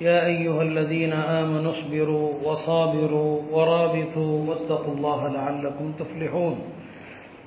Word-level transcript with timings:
يا 0.00 0.26
أيها 0.26 0.62
الذين 0.62 1.12
آمنوا 1.12 1.70
اصبروا 1.70 2.32
وصابروا 2.44 3.42
ورابطوا 3.52 4.48
واتقوا 4.48 4.94
الله 4.94 5.28
لعلكم 5.28 5.92
تفلحون. 5.92 6.56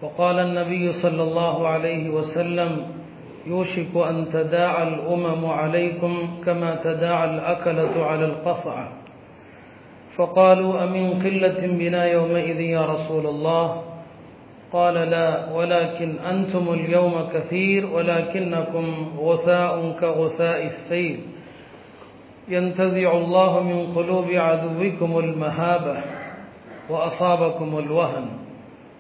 وقال 0.02 0.40
النبي 0.40 0.94
صلى 0.94 1.24
الله 1.24 1.68
عليه 1.68 2.10
وسلم 2.10 2.72
يوشك 3.48 3.96
أن 3.96 4.30
تداعى 4.34 4.88
الأمم 4.88 5.46
عليكم 5.46 6.42
كما 6.46 6.76
تداعى 6.84 7.30
الأكلة 7.36 8.06
على 8.06 8.26
القصعة. 8.26 8.92
فقالوا 10.16 10.84
أمن 10.84 11.24
قلة 11.24 11.68
بنا 11.68 12.06
يومئذ 12.06 12.60
يا 12.62 12.86
رسول 12.86 13.26
الله؟ 13.28 13.82
قال 14.74 14.94
لا 14.94 15.54
ولكن 15.54 16.20
أنتم 16.20 16.74
اليوم 16.74 17.30
كثير 17.34 17.86
ولكنكم 17.86 18.86
غثاء 19.18 19.96
كغثاء 20.02 20.66
السيل 20.66 21.20
ينتزع 22.49 23.11
الله 23.13 23.53
من 23.63 23.79
قلوب 23.95 24.29
عدوكم 24.31 25.19
المهابة 25.19 25.97
وأصابكم 26.91 27.79
الوهن 27.79 28.27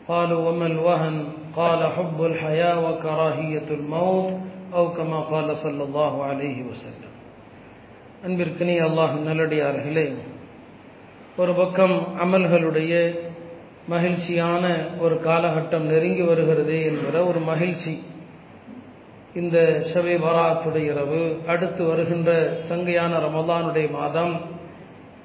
قالوا 0.09 0.41
وما 0.49 0.67
الوهن 0.67 1.25
قال 1.57 1.81
حب 1.87 2.19
الحياة 2.23 2.77
وكراهية 2.87 3.69
الموت 3.71 4.29
أو 4.75 4.93
كما 4.93 5.21
قال 5.23 5.57
صلى 5.57 5.83
الله 5.85 6.25
عليه 6.25 6.59
وسلم 6.63 7.09
அன்பிற்கினி 8.25 8.77
அல்லாஹ் 8.79 9.13
நல்லடியார்களே 9.23 10.05
ஒரு 11.37 11.53
பக்கம் 11.53 11.95
அமல்களுடைய 12.21 12.93
மகிழ்ச்சியான 13.89 14.65
ஒரு 15.01 15.17
காலகட்டம் 15.25 15.87
நெருங்கி 15.87 16.23
வருகிறது 16.23 16.77
என்கிற 16.85 17.25
ஒரு 17.25 17.41
மகிழ்ச்சி 17.41 17.93
இந்த 19.36 19.58
ஷபே 19.94 20.16
பராத்துடைய 20.18 20.90
இரவு 20.90 21.22
அடுத்து 21.48 21.84
வருகின்ற 21.84 22.32
சங்கையான 22.70 23.20
ரமதானுடைய 23.20 23.92
மாதம் 23.92 24.34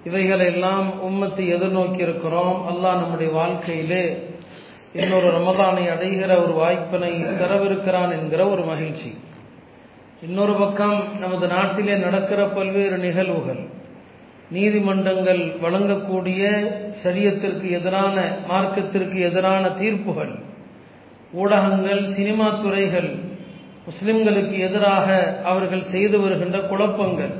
இவைகளெல்லாம் 0.04 0.92
உம்மத்தை 1.08 1.44
எதிர்நோக்கி 1.54 1.98
இருக்கிறோம் 1.98 2.68
அல்லாஹ் 2.68 3.00
நம்முடைய 3.00 3.30
வாழ்க்கையிலே 3.32 4.04
இன்னொரு 4.92 5.28
ரமதானை 5.30 5.84
அடைகிற 5.88 6.30
ஒரு 6.42 6.52
வாய்ப்பினை 6.52 7.12
தரவிருக்கிறான் 7.38 8.12
என்கிற 8.18 8.48
ஒரு 8.48 8.62
மகிழ்ச்சி. 8.64 9.10
இன்னொரு 10.22 10.52
பக்கம் 10.52 11.18
நமது 11.18 11.46
நாட்டிலே 11.46 11.96
நடக்கிற 11.96 12.44
பல்வேறு 12.48 12.98
நிகழ்வுகள் 12.98 13.60
நீதிமன்றங்கள் 14.50 15.42
வழங்கக்கூடிய 15.60 16.42
சரியத்திற்கு 17.04 17.70
எதிரான 17.70 18.16
மார்க்கத்திற்கு 18.48 19.18
எதிரான 19.20 19.68
தீர்ப்புகள் 19.70 20.32
ஊடகங்கள் 21.32 22.06
சினிமா 22.08 22.48
துறைகள் 22.62 23.10
முஸ்லிம்களுக்கு 23.88 24.56
எதிராக 24.68 25.06
அவர்கள் 25.50 25.90
செய்து 25.92 26.16
வருகின்ற 26.22 26.58
குழப்பங்கள். 26.70 27.34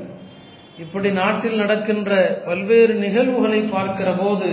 இப்படி 0.83 1.09
நாட்டில் 1.21 1.61
நடக்கின்ற 1.61 2.11
பல்வேறு 2.47 2.93
நிகழ்வுகளை 3.05 3.59
பார்க்கிற 3.75 4.09
போது 4.21 4.49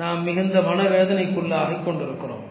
நாம் 0.00 0.20
மிகுந்த 0.28 0.56
மனவேதனைக்குள்ளாகி 0.68 1.76
கொண்டிருக்கிறோம். 1.84 2.44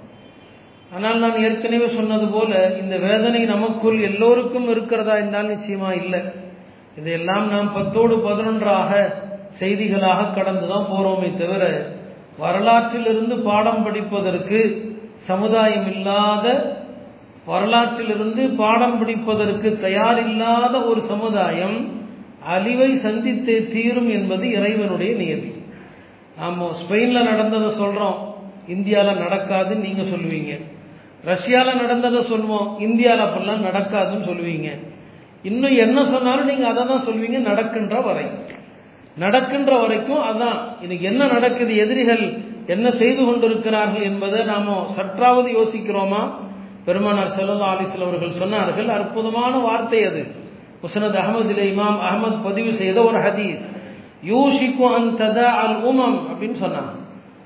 ஆனால் 0.96 1.18
நான் 1.24 1.42
ஏற்கனவே 1.46 1.88
சொன்னது 1.98 2.28
போல 2.36 2.52
இந்த 2.82 2.96
வேதனை 3.06 3.42
நமக்குள் 3.54 3.98
எல்லோருக்கும் 4.10 4.68
இருக்கிறதா 4.74 5.16
என்றால் 5.24 5.52
நிச்சயமா 5.54 5.90
இல்லை. 6.02 6.22
இதையெல்லாம் 7.00 7.46
நாம் 7.54 7.70
பத்தோடு 7.78 8.16
பதினொன்றாக 8.28 8.92
செய்திகளாக 9.60 10.30
கடந்துதான் 10.38 10.90
போறோமே 10.92 11.30
தவிர 11.42 11.64
வரலாற்றிலிருந்து 12.44 13.36
பாடம் 13.50 13.84
படிப்பதற்கு 13.84 14.60
சமுதாயம் 15.30 15.88
இல்லாத 15.94 16.46
வரலாற்றிலிருந்து 17.47 18.44
பாடம் 18.56 18.97
பிடிப்பதற்கு 19.00 19.69
தயாரில்லாத 19.85 20.75
ஒரு 20.85 21.01
சமுதாயம் 21.01 21.78
அழிவை 22.53 22.91
சந்தித்தே 23.06 23.57
தீரும் 23.73 24.09
என்பது 24.09 24.45
இறைவனுடைய 24.51 25.11
நியதி. 25.16 25.51
நாம் 26.39 26.61
ஸ்பெயினில் 26.79 27.29
நடந்ததை 27.31 27.69
சொல்கிறோம் 27.81 28.17
இந்தியாவில் 28.67 29.22
நடக்காதுன்னு 29.25 29.85
நீங்கள் 29.88 30.11
சொல்லுவீங்க. 30.13 30.53
ரஷ்யாவில் 31.23 31.81
நடந்ததை 31.81 32.22
சொல்லுவோம் 32.23 32.67
இந்தியாவில் 32.79 33.25
அப்படிலாம் 33.25 33.67
நடக்காதுன்னு 33.69 34.27
சொல்லுவீங்க. 34.31 34.69
இன்னும் 35.44 35.75
என்ன 35.85 35.97
சொன்னாலும் 36.06 36.45
நீங்கள் 36.45 36.72
அதை 36.72 36.83
தான் 36.88 37.06
சொல்லுவீங்க 37.07 37.39
நடக்கின்ற 37.39 37.95
வரை. 38.01 38.25
நடக்கின்ற 39.17 39.72
வரைக்கும் 39.77 40.23
அதான் 40.29 40.57
இன்னைக்கு 40.81 41.06
என்ன 41.06 41.27
நடக்குது 41.27 41.73
எதிரிகள் 41.75 42.23
என்ன 42.66 42.91
செய்து 42.91 43.22
கொண்டிருக்கிறார்கள் 43.25 44.06
என்பதை 44.12 44.39
நாம் 44.45 44.72
சற்றாவது 44.97 45.50
யோசிக்கிறோமா? 45.59 46.23
பெருமானார் 46.85 47.28
செல்லல்லா 47.28 47.69
அலிஸ்ல 47.75 48.06
அவர்கள் 48.07 48.40
சொன்னார்கள் 48.41 48.88
அற்புதமான 48.88 49.57
வார்த்தை 49.57 50.03
அது. 50.03 50.25
முசனத் 50.84 51.18
அகமது 51.22 51.63
இமாம் 51.72 52.00
அகமது 52.09 52.44
பதிவு 52.44 52.73
செய்த 52.73 53.03
ஒரு 53.03 53.18
ஹதீஸ் 53.18 53.63
யூஷிக்கு 54.25 54.85
அன் 54.94 55.09
ததா 55.16 55.47
அல் 55.63 55.78
உமம் 55.84 56.18
அப்படின்னு 56.29 56.57
சொன்னாங்க. 56.66 56.94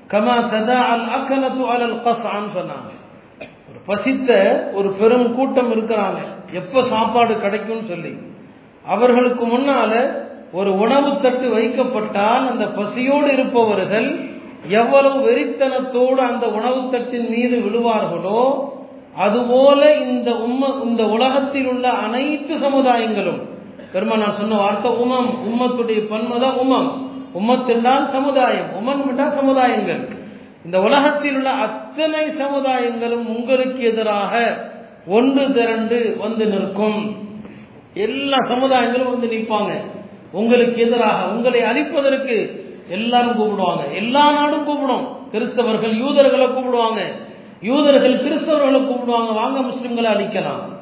கமா 0.08 0.36
ததா 0.54 0.78
அல் 0.92 1.06
அக்கலத்து 1.16 1.62
அலல் 1.74 1.96
கசான்னு 2.04 2.50
சொன்னாங்க. 2.54 2.90
ஒரு 3.70 3.80
பசித்த 3.86 4.30
ஒரு 4.74 4.92
பெரும் 4.98 5.34
கூட்டம் 5.34 5.70
இருக்கிறாங்க. 5.72 6.18
எப்ப 6.52 6.82
சாப்பாடு 6.82 7.40
கிடைக்கும்னு 7.40 7.82
சொல்லி. 7.82 8.12
அவர்களுக்கு 8.84 9.58
முன்னால 9.58 9.92
ஒரு 10.52 10.78
உணவு 10.78 11.20
தட்டு 11.20 11.58
வைக்கப்பட்டால் 11.58 12.50
அந்த 12.50 12.66
பசியோடு 12.66 13.32
இருப்பவர்கள் 13.32 14.28
எவ்வளவு 14.68 15.18
வெறித்தனத்தோடு 15.30 16.20
அந்த 16.30 16.48
உணவு 16.50 16.90
தட்டின் 16.90 17.28
மீது 17.28 17.56
விழுவார்களோ 17.56 18.68
அதுபோல 19.16 19.94
இந்த 19.94 20.32
உம்ம 20.32 20.82
இந்த 20.82 21.08
உலகத்தில் 21.08 21.66
உள்ள 21.66 21.88
அனைத்து 21.88 22.56
சமுதாயங்களும் 22.56 23.48
பெருமானார் 23.92 24.34
சொன்ன 24.34 24.56
வார்த்தை 24.56 24.92
உமம் 24.92 25.30
உம்மத்துடைய 25.50 26.00
பன்மதான் 26.10 26.58
உமம் 26.64 26.90
உம்மத்தில்தான் 27.38 28.10
சமுதாயம் 28.10 28.66
உமன் 28.80 29.08
விட்டா 29.08 29.24
சமுதாயங்கள். 29.24 30.18
இந்த 30.64 30.80
உலகத்தில் 30.80 31.34
உள்ள 31.34 31.50
அத்தனை 31.50 32.26
சமுதாயங்களும் 32.26 33.26
உங்களுக்கு 33.26 33.82
எதிராக 33.82 34.64
ஒன்று 35.06 35.52
திரண்டு 35.52 36.16
வந்து 36.18 36.46
நிற்கும். 36.46 37.16
எல்லா 37.94 38.36
சமுதாயங்களும் 38.36 39.10
வந்து 39.10 39.26
நிற்பாங்க. 39.26 39.70
உங்களுக்கு 40.32 40.82
எதிராக 40.82 41.26
உங்களை 41.26 41.60
அழிப்பதற்கு 41.60 42.64
எல்லாரும் 42.88 43.38
கூப்பிடுவாங்க. 43.38 43.94
எல்லா 43.94 44.32
நாடும் 44.32 44.64
கூப்பிடும். 44.64 45.06
கிறிஸ்தவர்கள் 45.32 45.98
யூதர்களை 45.98 46.46
கூப்பிடுவாங்க. 46.46 47.00
யூதர்கள் 47.62 48.22
கிறிஸ்தவர்களை 48.24 48.80
கூப்பிடுவாங்க 48.86 49.32
வாங்க 49.32 49.60
முஸ்லிம்களை 49.60 50.08
அழிக்கலாம் 50.14 50.78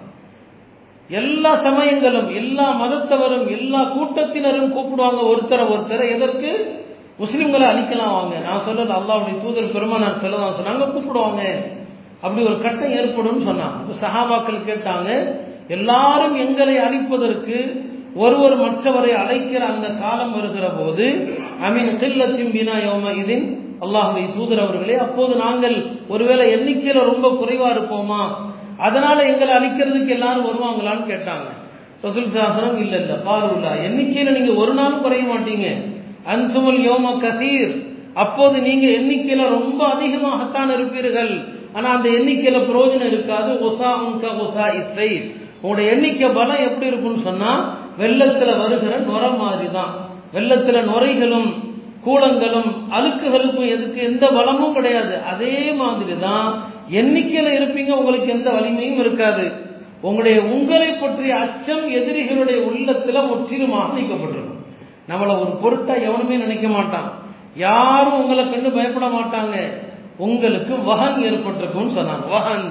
எல்லா 1.09 1.63
சமயங்களும் 1.63 2.35
எல்லா 2.35 2.81
மதத்தவரும் 2.81 3.51
எல்லா 3.51 3.81
கூட்டத்தினரும் 3.83 4.73
கூப்பிடுவாங்க 4.73 5.21
ஒருத்தரை 5.33 5.65
ஒருத்தரை. 5.75 6.11
எதற்கு? 6.11 6.51
முஸ்லிம்களை 7.21 7.67
அழிக்கலாம் 7.73 8.13
வாங்க. 8.13 8.39
நான் 8.39 8.61
சொல்றது 8.61 8.93
அல்லாவுடைய 8.93 9.43
தூதர் 9.43 9.73
பெருமானார் 9.73 10.23
சொல்லதான் 10.23 10.59
சொன்னாங்க 10.59 10.93
கூப்பிடுவாங்க. 10.93 11.43
அப்படி 12.21 12.47
ஒரு 12.47 12.61
கட்டம் 12.61 12.93
ஏற்படும் 12.93 13.47
சொன்னாங்க. 13.49 13.95
சஹாபாக்கள் 14.01 14.67
கேட்டாங்க 14.67 15.39
எல்லாரும் 15.69 16.37
எங்களை 16.37 16.77
அழிப்பதற்கு 16.77 17.87
ஒருவர் 18.15 18.61
மற்றவரை 18.61 19.13
அழைக்கிற 19.17 19.67
அந்த 19.67 19.89
காலம் 19.89 20.33
வருகிற 20.33 20.69
போது 20.69 21.05
அமீன் 21.63 21.99
கில்லத்தின் 22.03 22.55
பினா 22.57 22.77
யோம 22.89 23.11
இதின்? 23.13 23.68
அல்லாஹுடைய 23.85 24.27
தூதர் 24.37 24.63
அவர்களே 24.65 24.97
அப்போது 25.07 25.35
நாங்கள் 25.45 25.77
ஒருவேளை 26.09 26.45
எண்ணிக்கையில 26.57 27.03
ரொம்ப 27.11 27.27
குறைவா 27.41 27.69
இருப்போமா? 27.77 28.23
அதனால 28.87 29.19
எங்களை 29.31 29.53
அழிக்கிறதுக்கு 29.59 30.15
எல்லாரும் 30.17 30.49
வருவாங்களான்னு 30.49 31.05
கேட்டாங்க. 31.13 31.49
ரசூல் 32.03 32.35
சாசனம் 32.37 32.79
இல்ல 32.85 32.95
இல்ல 33.03 33.15
பாருல்லா 33.29 33.71
எண்ணிக்கையில 33.87 34.35
நீங்க 34.39 34.53
ஒரு 34.63 34.75
நாளும் 34.75 35.03
குறைய 35.03 35.23
மாட்டீங்க. 35.33 35.69
அன்சுமல் 36.33 36.81
யோம 36.89 37.07
கதீர் 37.25 37.73
அப்போது 38.15 38.57
நீங்க 38.61 38.87
எண்ணிக்கையில 38.99 39.43
ரொம்ப 39.49 39.81
அதிகமாகத்தான் 39.95 40.71
இருப்பீர்கள். 40.77 41.33
ஆனா 41.73 41.89
அந்த 41.97 42.09
எண்ணிக்கையில 42.09 42.59
பிரயோஜனம் 42.69 43.13
இருக்காது. 43.13 43.51
ஒசா 43.69 43.91
உன்கா 44.07 44.31
ஒசா 44.45 44.67
இஸ்ரை 44.81 45.11
உங்களுடைய 45.63 45.93
எண்ணிக்கை 45.95 46.29
பலம் 46.39 46.67
எப்படி 46.67 46.87
இருக்கும்னு 46.87 47.27
சொன்னா 47.29 47.53
வெள்ளத்துல 47.99 48.51
வருகிற 48.63 48.93
நுர 49.09 49.25
மாதிரி 49.41 49.69
தான் 49.73 49.93
வெள்ளத்துல 50.35 50.79
நுரைகளும் 50.91 51.49
கூலங்களும் 52.09 52.71
அழுக்குகளுக்கும் 52.91 53.69
எதுக்கு 53.69 54.03
எந்த 54.03 54.31
பலமும் 54.31 54.73
கிடையாது. 54.73 55.23
அதே 55.23 55.73
மாதிரி 55.73 56.19
தான் 56.21 56.65
எண்ணிக்கையில் 56.89 57.57
இருப்பீங்க 57.59 57.91
உங்களுக்கு 57.91 58.29
எந்த 58.29 58.51
வலிமையும் 58.51 58.99
இருக்காது. 58.99 59.67
உங்களுடைய 60.01 60.41
உங்களை 60.43 60.89
பற்றிய 60.89 61.37
அச்சம் 61.37 61.89
எதிரிகளுடைய 61.89 62.59
உள்ளத்துல 62.69 63.27
முற்றிலுமாக 63.29 63.99
நீக்கப்பட்டிருக்கும் 63.99 64.57
நம்மளை 65.09 65.35
ஒரு 65.41 65.53
பொருட்டா 65.63 66.03
எவனுமே 66.03 66.37
நினைக்க 66.37 66.69
மாட்டான். 66.69 67.13
யாரும் 67.57 68.21
உங்களை 68.21 68.51
கண்டு 68.51 68.71
பயப்பட 68.71 69.07
மாட்டாங்க. 69.07 69.57
உங்களுக்கு 70.17 70.83
வகன் 70.83 71.23
ஏற்பட்டிருக்கும்னு 71.23 71.97
சொன்னாங்க. 71.99 72.27
வகன். 72.31 72.69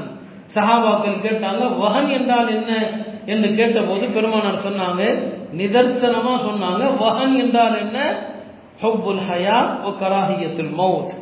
சஹாபாக்கள் 0.56 1.24
கேட்டாங்க 1.24 1.78
வகன் 1.78 2.10
என்றால் 2.10 2.50
என்ன? 2.56 2.90
என்று 3.26 3.56
கேட்டபோது 3.56 4.08
பெருமானார் 4.08 4.66
சொன்னாங்க 4.68 5.02
நிதர்சனமா 5.58 6.34
சொன்னாங்க. 6.48 6.98
வகன் 7.00 7.36
என்றால் 7.40 7.80
என்ன? 7.80 8.26
ஹவ்புல் 8.82 9.22
ஹயா 9.30 9.84
ஒ 9.84 9.90
கராஹியத்துல் 9.90 10.74
மௌத். 10.78 11.14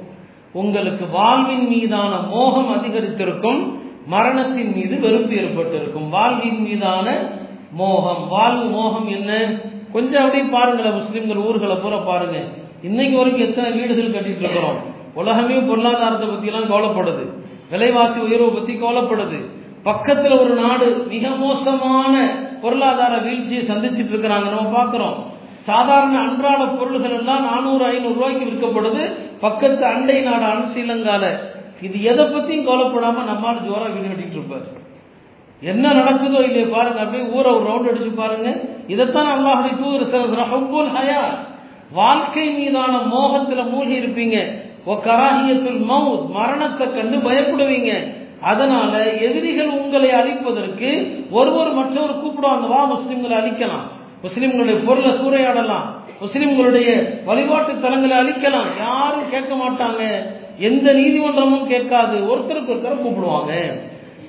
உங்களுக்கு 0.54 1.08
வாழ்வின் 1.08 1.68
மீதான 1.68 2.20
மோகம் 2.22 2.70
அதிகரித்திருக்கும் 2.70 3.74
மரணத்தின் 4.06 4.74
மீது 4.76 5.00
வெறுப்பு 5.00 5.36
ஏற்பட்டிருக்கும். 5.36 6.10
வாழ்வின் 6.10 6.62
மீதான 6.62 7.30
மோகம். 7.72 8.28
வாழ்வு 8.28 8.66
மோகம் 8.66 9.08
என்ன? 9.08 9.60
கொஞ்சம் 9.92 10.24
அப்படியே 10.24 10.50
பாருங்களேன் 10.50 11.02
முஸ்லீம்கள் 11.02 11.46
ஊர்களை 11.46 11.76
பூரா 11.76 11.98
பாருங்க. 11.98 12.38
இன்னைக்கு 12.82 13.18
வரைக்கும் 13.18 13.48
எத்தனை 13.48 13.72
வீடுகள் 13.72 14.10
கட்டிட்டு 14.10 14.40
இருக்கிறோம் 14.40 14.76
உலகமே 15.14 15.58
பொருளாதாரத்தை 15.60 16.28
பற்றியெல்லாம் 16.28 16.70
கோலப்படுது 16.70 17.04
கவலைப்படுது. 17.06 17.44
விலைவாசி 17.70 18.20
உயர்வை 18.20 18.50
பற்றி 18.50 18.74
கவலைப்படுது. 18.74 19.46
பக்கத்தில் 19.84 20.40
ஒரு 20.40 20.56
நாடு 20.56 21.06
மிக 21.08 21.30
மோசமான 21.30 22.30
பொருளாதார 22.62 23.18
வீழ்ச்சியை 23.18 23.64
சந்திச்சுட்டு 23.64 24.12
இருக்கிறாங்க. 24.12 24.56
நம்ம 24.56 24.84
பார்க்குறோம். 24.84 25.16
சாதாரண 25.66 26.16
அன்றாட 26.20 26.64
பொருள்கள் 26.66 27.18
எல்லாம் 27.18 27.44
நானூறு 27.44 27.86
ஐநூறு 27.86 28.14
ரூபாய்க்கு 28.14 28.46
விற்கப்படுது. 28.46 29.04
பக்கத்து 29.40 29.86
அண்டை 29.86 30.18
நாடான 30.22 30.66
ஸ்ரீலங்கால 30.74 31.24
இது 31.82 31.98
எதை 32.04 32.26
பத்தியும் 32.26 32.68
கவலைப்படாம 32.68 33.24
நம்மால் 33.32 33.64
ஜோரா 33.68 33.88
வீடு 33.94 34.10
கட்டிட்டு 34.10 34.38
இருப்பார். 34.40 34.68
என்ன 35.62 35.92
நடக்குதோ 35.92 36.40
இல்லையே 36.44 36.66
பாருங்க 36.66 37.00
அப்படியே 37.00 37.30
ஊரை 37.30 37.52
ஒரு 37.54 37.66
ரவுண்ட் 37.70 37.90
அடிச்சு 37.92 38.14
பாருங்க. 38.16 38.50
இதைத்தான் 38.88 39.32
அல்லாஹ் 39.36 39.68
தூதர் 39.80 40.94
ஹயா. 40.98 41.22
வாழ்க்கை 41.92 42.46
மீதான 42.50 42.94
மோகத்துல 43.14 43.70
மூழ்கி 43.70 43.98
இருப்பீங்க. 44.00 44.38
கராகியத்தில் 44.88 45.82
மவுத் 45.92 46.26
மரணத்தை 46.30 46.88
கண்டு 46.94 47.18
பயப்படுவீங்க. 47.18 47.92
அதனால 48.42 48.94
எதிரிகள் 49.28 49.70
உங்களை 49.80 50.10
அழிப்பதற்கு 50.10 50.90
ஒருவர் 51.32 51.72
மற்றவர் 51.74 52.22
கூப்பிடுவாங்க 52.22 52.68
வா 52.68 52.82
முஸ்லிம்களை 52.92 53.36
அழிக்கலாம். 53.42 53.86
முஸ்லிம்களுடைய 54.24 54.86
பொருளை 54.86 55.12
சூறையாடலாம். 55.12 55.86
முஸ்லிம்களுடைய 56.22 56.90
வழிபாட்டு 57.26 57.74
தலங்களை 57.74 58.16
அழிக்கலாம். 58.22 58.70
யாரும் 58.78 59.30
கேட்க 59.32 59.56
மாட்டாங்க. 59.56 60.02
எந்த 60.60 60.94
நீதிமன்றமும் 60.94 61.68
கேட்காது. 61.68 62.18
ஒருத்தருக்கு 62.18 62.74
ஒருத்தரை 62.74 62.98
கூப்பிடுவாங்க. 62.98 63.82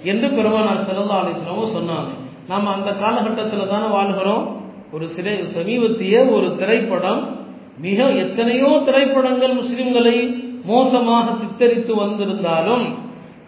என்று 0.05 0.29
பெருமானார் 0.31 0.85
செல்லல்லா 0.85 1.23
அலிஸ்லாமும் 1.23 1.75
சொன்னாங்க. 1.77 2.11
நாம் 2.49 2.67
அந்த 2.67 2.93
காலகட்டத்தில் 2.93 3.69
தானே 3.69 3.87
வாழ்கிறோம். 3.87 4.61
ஒரு 4.93 5.09
சிறை 5.09 5.35
சமீபத்திய 5.35 6.31
ஒரு 6.31 6.57
திரைப்படம் 6.57 7.45
மிக 7.81 8.11
எத்தனையோ 8.11 8.83
திரைப்படங்கள் 8.85 9.55
முஸ்லிம்களை 9.55 10.45
மோசமாக 10.65 11.31
சித்தரித்து 11.33 11.95
வந்திருந்தாலும் 11.95 12.95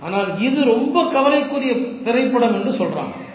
ஆனால் 0.02 0.40
இது 0.40 0.64
ரொம்ப 0.64 1.04
கவலைக்குரிய 1.04 1.72
திரைப்படம் 2.04 2.54
என்று 2.54 2.84
சொல்றாங்க. 2.84 3.27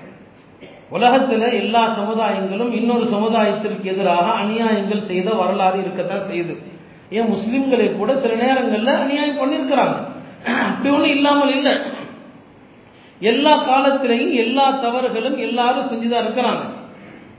உலகத்துல 0.92 1.54
எல்லா 1.54 1.96
சமுதாயங்களும் 1.98 2.72
இன்னொரு 2.72 3.04
சமுதாயத்திற்கு 3.04 3.84
எதிராக 3.84 4.44
அநியாயங்கள் 4.44 5.06
செய்த 5.06 5.34
வரலாறு 5.34 5.80
இருக்கத்தான் 5.80 6.28
செய்யுது. 6.32 6.58
ஏன் 7.10 7.32
முஸ்லிம்களை 7.32 7.98
கூட 7.98 8.18
சில 8.18 8.34
நேரங்கள்ல 8.34 9.00
அநியாயம் 9.00 9.40
பண்ணியிருக்கிறாங்க. 9.42 9.96
அப்படி 10.46 10.96
ஒன்றும் 10.96 11.16
இல்லாமல் 11.16 11.56
இல்லை. 11.56 11.78
எல்லா 13.20 13.64
காலத்திலையும் 13.70 14.34
எல்லா 14.34 14.72
தவறுகளும் 14.72 15.38
எல்லாரும் 15.38 15.90
செஞ்சுதான் 15.92 16.24
இருக்கிறாங்க. 16.26 16.64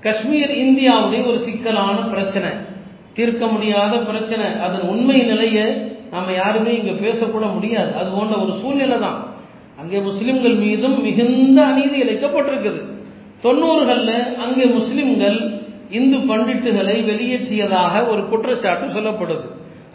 காஷ்மீர் 0.01 0.51
இந்தியாவுடைய 0.51 1.27
ஒரு 1.27 1.39
சிக்கலான 1.39 1.97
பிரச்சனை. 1.97 2.51
தீர்க்க 3.13 3.47
முடியாத 3.47 3.97
பிரச்சனை. 3.97 4.61
அதன் 4.61 4.81
உண்மை 4.81 5.23
நிலையை 5.23 5.93
நம்ம 6.11 6.33
யாருமே 6.33 6.79
இங்க 6.79 7.09
பேசக்கூட 7.09 7.53
முடியாது. 7.53 7.97
அது 7.97 8.11
போன்ற 8.11 8.37
ஒரு 8.37 8.53
சூழ்நிலை 8.61 8.99
தான் 8.99 9.25
அங்கே 9.79 9.99
முஸ்லிம்கள் 9.99 10.55
மீதும் 10.55 11.03
மிகுந்த 11.03 11.65
அநீதி 11.65 12.03
இழைக்கப்பட்டிருக்குது. 12.03 12.94
தொண்ணூறுகளில் 13.45 14.17
அங்கே 14.45 14.67
முஸ்லிம்கள் 14.79 15.39
இந்து 15.99 16.19
பண்டிட்டுகளை 16.31 16.97
வெளியேற்றியதாக 17.11 17.95
ஒரு 18.13 18.23
குற்றச்சாட்டு 18.31 18.87
சொல்லப்படுது. 18.97 19.45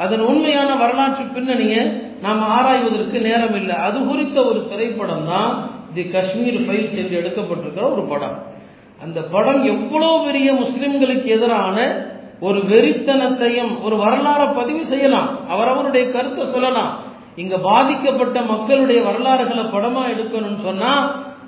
அதன் 0.04 0.24
உண்மையான 0.32 0.70
வரலாற்று 0.82 1.24
பின்னணியை 1.36 1.82
நாம் 2.26 2.44
ஆராய்வதற்கு 2.56 3.18
நேரம் 3.26 3.56
இல்லை 3.62 3.76
அது 3.88 3.98
குறித்த 4.10 4.38
ஒரு 4.50 4.60
திரைப்படம் 4.70 5.26
தான் 5.32 5.52
தி 5.96 6.04
காஷ்மீர் 6.14 6.60
ஃபைல்ஸ் 6.66 6.96
என்று 7.02 7.16
எடுக்கப்பட்டிருக்கிற 7.22 7.86
ஒரு 7.96 8.04
படம். 8.12 8.38
அந்த 9.04 9.20
படம் 9.34 9.62
எவ்வளோ 9.74 10.12
பெரிய 10.28 10.50
முஸ்லிம்களுக்கு 10.62 11.28
எதிரான 11.38 11.78
ஒரு 12.48 12.60
வெறித்தனத்தையும் 12.72 13.72
ஒரு 13.86 13.96
வரலாறை 14.04 14.48
பதிவு 14.60 14.84
செய்யலாம். 14.92 15.30
அவரவருடைய 15.54 16.06
கருத்தை 16.16 16.46
சொல்லலாம். 16.56 16.92
இங்க 17.42 17.56
பாதிக்கப்பட்ட 17.70 18.38
மக்களுடைய 18.54 19.00
வரலாறுகளை 19.10 19.66
படமா 19.76 20.04
எடுக்கணும்னு 20.14 20.62
சொன்னா 20.68 20.92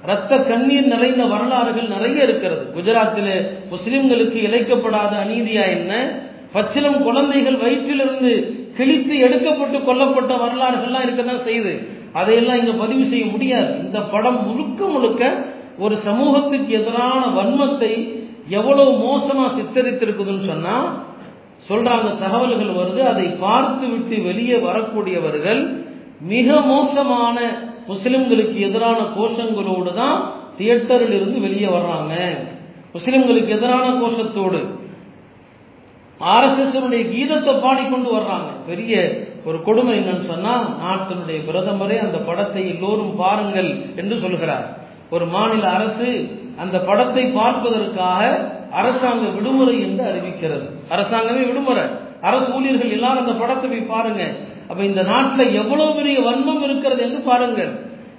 ரத்த 0.05 0.37
கண்ணீர் 0.37 0.91
நிறைந்த 0.93 1.23
வரலாறுகள் 1.25 1.87
நிறைய 1.87 2.23
இருக்கிறது. 2.23 2.63
குஜராத்தில் 2.75 3.33
முஸ்லிம்களுக்கு 3.73 4.37
இழைக்கப்படாத 4.47 5.13
அநீதியா 5.23 5.63
என்ன? 5.77 5.91
பச்சிலம் 6.53 7.03
குழந்தைகள் 7.03 7.57
வயிற்றிலிருந்து 7.63 8.31
கிழித்து 8.77 9.15
எடுக்கப்பட்டு 9.17 9.77
கொல்லப்பட்ட 9.77 10.31
வரலாறுகள்லாம் 10.43 11.05
இருக்கதான் 11.05 11.45
செய்யுது. 11.47 11.73
அதையெல்லாம் 12.13 12.57
இங்க 12.57 12.71
பதிவு 12.71 13.05
செய்ய 13.05 13.25
முடியாது. 13.25 13.79
இந்த 13.79 13.99
படம் 14.01 14.39
முழுக்க 14.47 14.85
முழுக்க 14.85 15.33
ஒரு 15.77 15.95
சமூகத்துக்கு 15.97 16.73
எதிரான 16.79 17.21
வன்மத்தை 17.37 17.93
எவ்வளவு 18.47 18.91
மோசமா 19.07 19.45
சித்தரித்திருக்குதுன்னு 19.57 20.45
சொன்னா 20.45 20.75
சொல்றாங்க 21.69 22.19
தகவல்கள் 22.19 22.77
வருது. 22.79 23.01
அதை 23.11 23.27
பார்த்து 23.45 23.87
விட்டு 23.87 24.15
வெளியே 24.23 24.57
வரக்கூடியவர்கள் 24.57 25.61
மிக 26.19 26.61
மோசமான 26.61 27.37
முஸ்லிம்களுக்கு 27.89 28.57
எதிரான 28.67 28.99
கோஷங்களோடு 29.17 29.93
தான் 29.93 30.17
தியேட்டரில் 30.57 31.15
இருந்து 31.19 31.39
வெளியே 31.39 31.69
வர்றாங்க. 31.77 32.13
முஸ்லிம்களுக்கு 32.95 33.51
எதிரான 33.57 33.87
கோஷத்தோடு 34.01 34.61
ஆர்எஸ்எஸ்னுடைய 36.21 37.03
கீதத்தை 37.13 37.53
பாடிக்கொண்டு 37.61 38.09
வர்றாங்க. 38.17 38.49
பெரிய 38.65 38.93
ஒரு 39.45 39.63
கொடுமை 39.63 39.93
என்னன்னு 39.99 40.25
சொன்னா 40.31 40.53
நாட்டினுடைய 40.83 41.39
பிரதமரே 41.47 41.97
அந்த 42.05 42.17
படத்தை 42.17 42.63
எல்லோரும் 42.73 43.15
பாருங்கள் 43.15 43.69
என்று 43.95 44.17
சொல்கிறார். 44.17 44.65
ஒரு 45.09 45.25
மாநில 45.25 45.69
அரசு 45.77 46.09
அந்த 46.57 46.77
படத்தை 46.79 47.23
பார்ப்பதற்காக 47.39 48.49
அரசாங்க 48.79 49.25
விடுமுறை 49.27 49.81
என்று 49.81 50.03
அறிவிக்கிறது. 50.11 50.65
அரசாங்கமே 50.89 51.43
விடுமுறை. 51.47 51.85
அரசு 52.21 52.53
ஊழியர்கள் 52.53 52.95
எல்லாரும் 52.97 53.23
அந்த 53.25 53.33
படத்தை 53.41 53.69
போய் 53.69 53.91
பாருங்க. 53.93 54.23
அப்ப 54.71 54.81
இந்த 54.89 55.01
நாட்டில் 55.11 55.55
எவ்வளவு 55.61 55.95
பெரிய 55.99 56.17
வன்மம் 56.27 56.61
இருக்கிறது 56.67 57.01
என்று 57.07 57.21
பாருங்கள். 57.29 57.71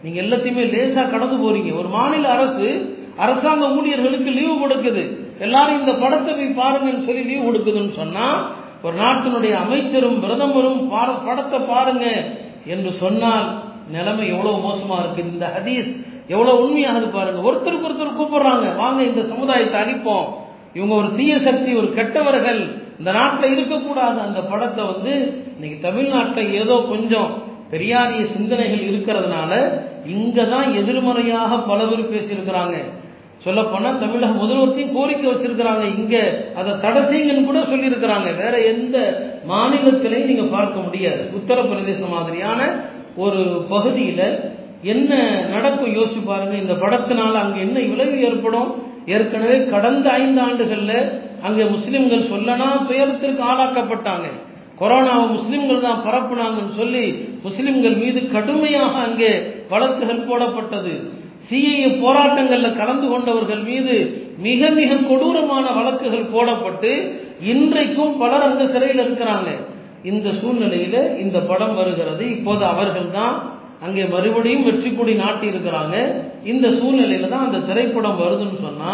நீங்க 0.02 0.18
எல்லாத்தையுமே 0.25 0.64
லேசா 0.75 1.02
கடந்து 1.12 1.37
போறீங்க. 1.42 1.71
ஒரு 1.80 1.88
மாநில 1.99 2.28
அரசு 2.37 2.68
அரசாங்க 3.25 3.64
ஊழியர்களுக்கு 3.78 4.30
லீவு 4.38 4.54
கொடுக்குது. 4.62 5.02
எல்லாரும் 5.44 5.78
இந்த 5.80 5.92
படத்தை 6.02 6.32
போய் 6.35 6.59
பாருங்கன்னு 6.61 7.06
சொல்லி 7.09 7.23
லீவு 7.30 7.42
கொடுக்குதுன்னு 7.47 7.94
சொன்னா 8.00 8.26
ஒரு 8.87 8.97
நாட்டினுடைய 9.02 9.54
அமைச்சரும் 9.64 10.16
பிரதமரும் 10.23 10.80
படத்தை 11.28 11.59
பாருங்க 11.73 12.06
என்று 12.75 12.90
சொன்னால் 13.02 13.47
நிலைமை 13.94 14.25
எவ்வளவு 14.35 14.59
மோசமா 14.68 14.97
இருக்கு 15.02 15.23
இந்த 15.32 15.47
ஹதீஸ் 15.56 15.90
எவ்வளவு 16.32 16.61
உண்மையானது 16.64 17.09
பாருங்க. 17.16 17.40
ஒருத்தருக்கு 17.49 17.88
ஒருத்தர் 17.88 18.18
கூப்பிடுறாங்க. 18.18 18.66
வாங்க 18.82 19.00
இந்த 19.11 19.23
சமுதாயத்தை 19.32 19.78
அழிப்போம். 19.82 20.26
இவங்க 20.76 20.94
ஒரு 21.00 21.11
தீய 21.18 21.35
சக்தி 21.49 21.71
ஒரு 21.80 21.88
கெட்டவர்கள். 21.99 22.62
இந்த 23.02 23.12
நாட்டில் 23.18 23.54
இருக்கக்கூடாது. 23.54 24.18
அந்த 24.25 24.40
படத்தை 24.50 24.82
வந்து 24.90 25.12
இன்னைக்கு 25.54 25.78
தமிழ்நாட்டில் 25.87 26.50
ஏதோ 26.59 26.75
கொஞ்சம் 26.90 27.30
பெரியாரிய 27.73 28.23
சிந்தனைகள் 28.35 28.82
இருக்கிறதுனால 28.90 29.52
இங்கே 30.16 30.44
தான் 30.52 30.68
எதிர்மறையாக 30.80 31.59
பல 31.71 31.78
பேர் 31.90 32.12
பேசியிருக்கிறாங்க. 32.12 32.76
சொல்லப்போனால் 33.44 33.99
தமிழக 34.02 34.37
முதல்வர்த்தையும் 34.42 34.94
கோரிக்கை 34.97 35.26
வச்சிருக்கிறாங்க. 35.30 35.85
இங்கே 35.99 36.23
அதை 36.61 36.73
தடை 36.85 37.02
கூட 37.49 37.59
சொல்லியிருக்கிறாங்க. 37.73 38.28
வேற 38.42 38.54
எந்த 38.73 38.97
மாநிலத்திலையும் 39.52 40.30
நீங்கள் 40.30 40.54
பார்க்க 40.54 40.87
முடியாது. 40.87 41.25
உத்தரப்பிரதேசம் 41.40 42.14
மாதிரியான 42.16 42.61
ஒரு 43.25 43.42
பகுதியில் 43.75 44.26
என்ன 44.94 45.12
நடக்கும் 45.54 45.97
யோசிச்சு 45.99 46.23
பாருங்க. 46.30 46.54
இந்த 46.62 46.76
படத்தினால 46.85 47.35
அங்கே 47.44 47.61
என்ன 47.66 47.78
விளைவு 47.90 48.16
ஏற்படும்? 48.28 48.71
ஏற்கனவே 49.14 49.59
கடந்த 49.75 50.06
ஐந்து 50.23 50.40
ஆண்டுகளில் 50.40 50.97
அங்கே 51.46 51.64
முஸ்லிம்கள் 51.75 52.30
சொல்லனா 52.32 52.68
துயரத்திற்கு 52.90 53.42
ஆளாக்கப்பட்டாங்க. 53.50 54.28
கொரோனாவை 54.80 55.25
முஸ்லிம்கள் 55.37 55.84
தான் 55.87 56.02
பரப்புனாங்கன்னு 56.06 56.75
சொல்லி 56.80 57.04
முஸ்லிம்கள் 57.46 57.96
மீது 58.02 58.20
கடுமையாக 58.34 58.94
அங்கே 59.08 59.32
வழக்குகள் 59.72 60.26
போடப்பட்டது. 60.28 60.94
சிஐஏ 61.49 61.88
போராட்டங்களில் 62.04 62.78
கலந்து 62.80 63.06
கொண்டவர்கள் 63.12 63.62
மீது 63.70 63.94
மிக 64.46 64.70
மிக 64.80 64.99
கொடூரமான 65.11 65.66
வழக்குகள் 65.78 66.32
போடப்பட்டு 66.34 66.92
இன்றைக்கும் 67.52 68.14
பலர் 68.22 68.49
அந்த 68.50 68.64
சிறையில் 68.75 69.02
இருக்கிறாங்க. 69.04 69.50
இந்த 70.11 70.28
சூழ்நிலையில 70.40 70.96
இந்த 71.25 71.38
படம் 71.50 71.75
வருகிறது. 71.80 72.25
இப்போது 72.37 72.64
அவர்கள் 72.72 73.11
தான் 73.18 73.34
அங்கே 73.87 74.04
மறுபடியும் 74.14 74.66
வெற்றி 74.68 74.90
கொடி 74.96 75.14
நாட்டி 75.22 75.46
இருக்கிறாங்க 75.52 75.96
இந்த 76.52 76.66
சூழ்நிலையில 76.78 77.30
தான் 77.34 77.46
அந்த 77.46 77.61
திரைப்படம் 77.68 78.20
வருதுன்னு 78.22 78.58
சொன்னா 78.66 78.92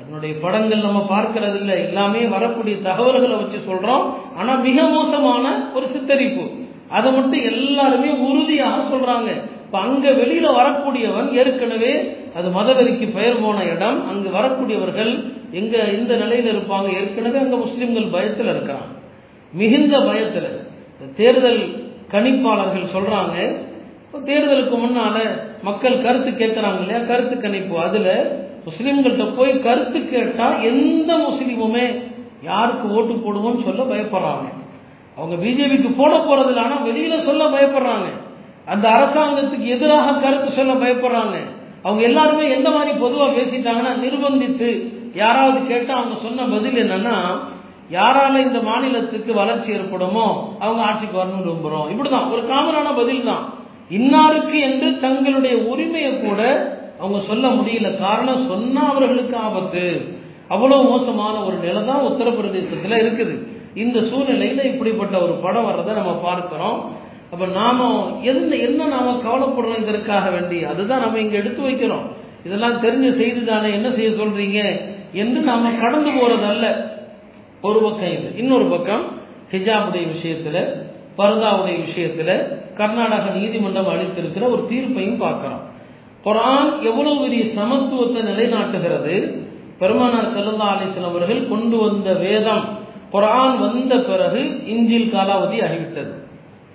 அதனுடைய 0.00 0.32
படங்கள் 0.40 0.86
நம்ம 0.86 1.00
பார்க்கறது 1.10 1.54
இல்லை 1.54 1.76
எல்லாமே 1.86 2.22
வரக்கூடிய 2.26 2.76
தகவல்களை 2.76 3.36
வச்சு 3.36 3.58
சொல்றோம். 3.70 4.04
ஆனா 4.36 4.54
மிக 4.54 4.82
மோசமான 4.82 5.44
ஒரு 5.74 5.86
சித்தரிப்பு. 5.86 6.44
அதை 6.88 7.12
மட்டும் 7.12 7.42
எல்லாருமே 7.42 8.10
உறுதியாக 8.28 8.96
சொல்றாங்க. 8.96 9.30
இப்ப 9.64 9.78
அங்க 9.78 10.10
வெளியில 10.10 10.46
வரக்கூடியவன் 10.60 11.32
ஏற்கனவே 11.32 11.92
அது 12.34 12.48
மதவெறிக்கு 12.48 13.06
பெயர் 13.14 13.42
போன 13.42 13.64
இடம். 13.64 14.08
அங்கு 14.08 14.28
வரக்கூடியவர்கள் 14.38 15.12
எங்க 15.50 15.76
இந்த 15.78 16.14
நிலையில 16.14 16.52
இருப்பாங்க? 16.54 16.88
ஏற்கனவே 17.00 17.38
அங்க 17.38 17.56
முஸ்லிம்கள் 17.56 18.12
பயத்தில் 18.12 18.46
இருக்கிறான் 18.46 18.88
மிகுந்த 19.52 20.00
பயத்தில். 20.00 20.50
தேர்தல் 21.16 21.62
கணிப்பாளர்கள் 22.12 22.92
சொல்றாங்க. 22.94 23.36
தேர்தலுக்கு 24.28 24.76
முன்னால 24.82 25.16
மக்கள் 25.62 26.02
கருத்து 26.02 26.30
கேட்கிறாங்க 26.30 26.80
இல்லையா? 26.80 27.00
கருத்து 27.06 27.40
கணிப்பு. 27.40 27.78
அதுல 27.78 28.08
முஸ்லீம்கள்ட்ட 28.66 29.36
போய் 29.36 29.58
கருத்து 29.58 29.98
கேட்டால் 30.08 30.62
எந்த 30.62 31.10
முஸ்லீமுமே 31.16 31.86
யாருக்கு 32.42 32.86
ஓட்டு 32.90 33.14
போடுவோம்னு 33.14 33.64
சொல்ல 33.64 33.82
பயப்படுறாங்க. 33.82 34.46
அவங்க 35.16 35.34
பிஜேபிக்கு 35.44 35.96
போட 35.96 36.14
போறது 36.16 36.48
இல்லை 36.48 36.64
வெளியில 36.88 37.24
சொல்ல 37.24 37.44
பயப்படுறாங்க. 37.44 38.08
அந்த 38.66 38.88
அரசாங்கத்துக்கு 38.88 39.66
எதிராக 39.66 40.12
கருத்து 40.12 40.50
சொல்ல 40.50 40.72
பயப்படுறாங்க. 40.72 41.36
அவங்க 41.82 42.02
எல்லாருமே 42.02 42.50
எந்த 42.50 42.70
மாதிரி 42.70 42.98
பொதுவாக 42.98 43.32
பேசிட்டாங்கன்னா 43.32 43.92
நிர்பந்தித்து 44.04 44.92
யாராவது 45.14 45.66
கேட்டால் 45.66 45.96
அவங்க 45.96 46.16
சொன்ன 46.22 46.44
பதில் 46.44 46.82
என்னன்னா 46.84 47.16
யாரால 47.92 48.36
இந்த 48.36 48.60
மாநிலத்துக்கு 48.62 49.32
வளர்ச்சி 49.34 49.72
ஏற்படுமோ 49.72 50.56
அவங்க 50.58 50.82
ஆட்சிக்கு 50.82 51.16
வரணும்னு 51.18 51.46
விரும்புறோம். 51.48 51.90
இப்படிதான் 51.92 52.30
ஒரு 52.30 52.42
காமனான 52.42 52.94
பதில் 52.96 53.24
தான் 53.24 53.44
இன்னாருக்கு 53.90 54.60
என்று 54.60 54.98
தங்களுடைய 55.00 55.56
உரிமையை 55.56 56.20
கூட 56.20 56.40
அவங்க 57.00 57.26
சொல்ல 57.26 57.48
முடியல 57.48 57.98
காரணம் 57.98 58.46
சொன்னா 58.46 58.90
அவர்களுக்கு 58.90 59.36
ஆபத்து. 59.36 60.14
அவ்வளவு 60.48 60.82
மோசமான 60.82 61.44
ஒரு 61.44 61.56
நிலை 61.56 61.84
தான் 61.84 62.02
உத்தரப்பிரதேசத்துல 62.02 62.88
இருக்குது. 62.88 63.46
இந்த 63.74 64.00
சூழ்நிலையில 64.00 64.64
இப்படிப்பட்ட 64.64 65.18
ஒரு 65.18 65.32
படம் 65.32 65.64
வர்றதை 65.64 65.94
நம்ம 65.94 66.12
பார்க்கிறோம். 66.12 66.92
அப்ப 67.32 67.46
நாம 67.46 68.10
எந்த 68.22 68.56
என்ன 68.56 68.86
நாம 68.86 69.12
கவலைப்படணுங்கிறதுக்காக 69.12 70.32
வேண்டி 70.32 70.64
அதுதான் 70.64 71.00
நம்ம 71.00 71.18
இங்க 71.18 71.36
எடுத்து 71.36 71.62
வைக்கிறோம். 71.62 72.06
இதெல்லாம் 72.44 72.82
தெரிஞ்ச 72.82 73.16
செய்தி 73.16 73.44
தானே 73.44 73.72
என்ன 73.72 73.92
செய்ய 73.92 74.10
சொல்றீங்க? 74.10 74.80
என்று 75.12 75.40
நாம 75.40 75.70
கடந்து 75.70 76.10
போறதல்ல 76.10 76.90
ஒரு 77.62 77.78
பக்கம் 77.78 78.12
இது. 78.12 78.36
இன்னொரு 78.36 78.64
பக்கம் 78.64 79.04
ஹிஜாபுடைய 79.50 80.06
விஷயத்துல 80.16 80.84
பரதாவுடைய 81.18 81.84
விஷயத்துல 81.88 82.54
கர்நாடக 82.74 83.30
நீதிமன்றம் 83.30 83.86
அளித்திருக்கிற 83.86 84.42
ஒரு 84.42 84.66
தீர்ப்பையும் 84.70 85.18
பார்க்கிறோம். 85.18 85.65
குரான் 86.26 86.82
எவ்வளவு 86.82 87.20
பெரிய 87.20 87.44
சமத்துவத்தை 87.44 88.22
நிலைநாட்டுகிறது? 88.22 89.44
பெருமானார் 89.78 90.36
செல்லல்லா 90.36 90.68
அலிஸ்லாம் 90.68 91.08
அவர்கள் 91.08 91.48
கொண்டு 91.48 91.76
வந்த 91.76 92.12
வேதம் 92.12 92.64
குரான் 93.12 93.58
வந்த 93.58 93.98
பிறகு 93.98 94.66
இஞ்சில் 94.66 95.12
காலாவதி 95.12 95.58
ஆகிவிட்டது. 95.60 96.12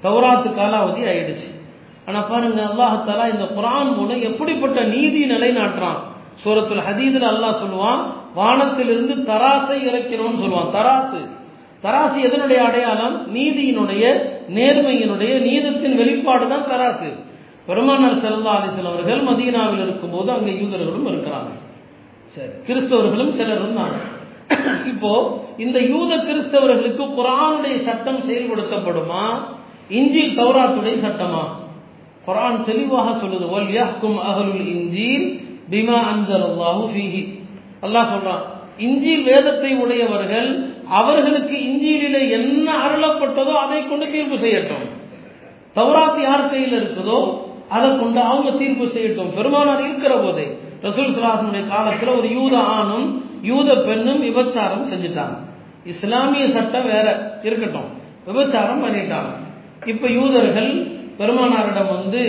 தௌராத்து 0.03 0.49
காலாவதி 0.53 1.01
ஆயிடுச்சு. 1.03 1.59
ஆனா 2.05 2.21
பாருங்க 2.21 2.61
அல்லாஹாலா 2.61 3.33
இந்த 3.33 3.45
குரான் 3.57 3.95
மூலம் 3.95 4.21
எப்படிப்பட்ட 4.21 4.83
நீதி 4.83 5.29
நிலைநாட்டுறான்? 5.29 5.99
சூரத்துல 6.45 6.81
ஹதீதுல 6.89 7.27
அல்லாஹ் 7.33 7.61
சொல்லுவான் 7.63 7.99
வானத்திலிருந்து 8.35 9.15
தராசை 9.15 9.77
இறக்கணும்னு 9.87 10.41
சொல்லுவான். 10.41 10.71
தராசு. 10.73 11.19
தராசு 11.83 12.19
எதனுடைய 12.23 12.57
அடையாளம்? 12.57 13.35
நீதியினுடைய 13.35 14.29
நேர்மையினுடைய 14.53 15.41
நீதத்தின் 15.41 15.95
வெளிப்பாடு 15.95 16.47
தான் 16.47 16.67
தராசு. 16.71 17.29
பெருமானார் 17.67 18.21
செல்லா 18.23 18.53
அலிசல் 18.57 18.89
அவர்கள் 18.91 19.21
மதீனாவில் 19.27 19.83
இருக்கும்போது 19.85 20.29
அங்கே 20.35 20.53
யூதர்களும் 20.61 21.09
இருக்கிறாங்க 21.11 21.51
சரி. 22.35 22.53
கிறிஸ்தவர்களும் 22.67 23.33
சிலர் 23.37 23.59
இருந்தாங்க 23.59 23.97
இப்போ 24.91 25.11
இந்த 25.57 25.77
யூத 25.91 26.11
கிறிஸ்தவர்களுக்கு 26.27 27.03
குரானுடைய 27.17 27.75
சட்டம் 27.87 28.21
செயல்படுத்தப்படுமா? 28.27 29.23
இஞ்சில் 29.89 30.37
தௌராத்துடைய 30.37 30.95
சட்டமா? 31.05 31.43
குரான் 32.25 32.65
தெளிவாக 32.65 33.07
சொல்லுது 33.21 33.45
வல் 33.53 33.71
யஹ்கும் 33.77 34.19
அஹலுல் 34.29 34.65
இஞ்சில் 34.73 35.27
பிமா 35.71 35.99
அன்சலல்லாஹு 36.11 36.83
ஃபீஹி. 36.91 37.21
அல்லாஹ் 37.83 38.11
சொல்றான் 38.13 38.43
இஞ்சில் 38.79 39.23
வேதத்தை 39.23 39.71
உடையவர்கள் 39.83 40.49
அவர்களுக்கு 40.99 41.55
இஞ்சியிலே 41.67 42.21
என்ன 42.37 42.67
அருளப்பட்டதோ 42.85 43.53
அதை 43.63 43.79
கொண்டு 43.83 44.05
தீர்ப்பு 44.11 44.37
செய்யட்டும். 44.37 44.85
தௌராத் 45.75 46.21
யார் 46.23 46.49
கையில் 46.49 46.77
இருக்குதோ 46.79 47.19
அதை 47.71 47.99
கொண்டு 47.99 48.19
அவங்க 48.19 48.51
தீர்ப்பு 48.51 48.85
செய்யட்டும். 48.85 49.35
பெருமானார் 49.35 49.81
இருக்கிற 49.81 50.17
போதே 50.17 50.45
ரசூல் 50.81 51.15
சலாசனுடைய 51.15 51.67
காலத்தில் 51.67 52.09
ஒரு 52.09 52.29
யூத 52.31 52.57
ஆணும் 52.57 53.23
யூத 53.41 53.75
பெண்ணும் 53.75 54.23
விபச்சாரம் 54.23 54.89
செஞ்சுட்டாங்க. 54.91 55.35
இஸ்லாமிய 55.83 56.47
சட்டம் 56.47 56.85
வேற 56.85 57.39
இருக்கட்டும். 57.43 57.89
விபச்சாரம் 58.27 58.83
பண்ணிட்டாங்க. 58.85 59.31
இப்ப 59.85 60.07
யூதர்கள் 60.07 60.71
பெருமானாரிடம் 61.17 61.91
வந்து 61.95 62.21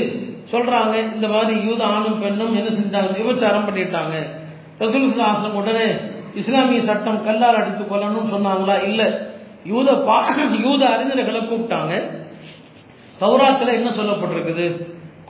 சொல்றாங்க 0.52 1.14
இந்த 1.14 1.28
மாதிரி 1.28 1.60
யூத 1.66 1.84
ஆணும் 1.84 2.20
பெண்ணும் 2.20 2.54
என்ன 2.54 2.70
செஞ்சாங்க? 2.70 3.12
விபச்சாரம் 3.20 3.66
பண்ணிட்டாங்க. 3.68 4.14
ரசூல் 4.78 5.10
சுலாசனம் 5.12 5.58
உடனே 5.60 5.86
இஸ்லாமிய 6.34 6.80
சட்டம் 6.82 7.24
கல்லால் 7.24 7.54
அடித்து 7.54 7.84
கொள்ளணும்னு 7.84 8.34
சொன்னாங்களா? 8.34 8.82
இல்ல. 8.82 9.02
யூத 9.64 9.94
பா 9.94 10.16
யூத 10.58 10.82
அறிஞர்களை 10.86 11.40
கூப்பிட்டாங்க. 11.42 11.92
தௌராத்துல 13.20 13.72
என்ன 13.72 13.90
சொல்லப்பட்டிருக்குது? 13.90 14.66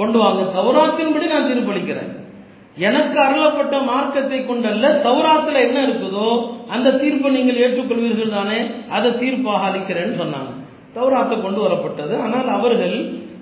கொண்டு 0.00 0.18
வாங்க. 0.22 0.42
சௌராத்தின்படி 0.56 1.26
நான் 1.32 1.48
தீர்ப்பளிக்கிறேன். 1.50 2.10
எனக்கு 2.86 3.18
அருளப்பட்ட 3.24 3.76
மார்க்கத்தை 3.88 4.38
கொண்டல்ல 4.44 4.90
சௌராத்துல 5.06 5.62
என்ன 5.66 5.78
இருக்குதோ 5.86 6.28
அந்த 6.74 6.92
தீர்ப்பை 7.00 7.30
நீங்கள் 7.36 7.60
ஏற்றுக்கொள்வீர்கள் 7.64 8.36
தானே 8.36 8.58
அதை 8.96 9.10
தீர்ப்பாக 9.22 9.66
அளிக்கிறேன்னு 9.68 10.16
சொன்னாங்க. 10.22 10.52
தௌராத்தை 10.96 11.36
கொண்டு 11.42 11.60
வரப்பட்டது. 11.64 12.14
ஆனால் 12.24 12.48
அவர்கள் 12.58 12.96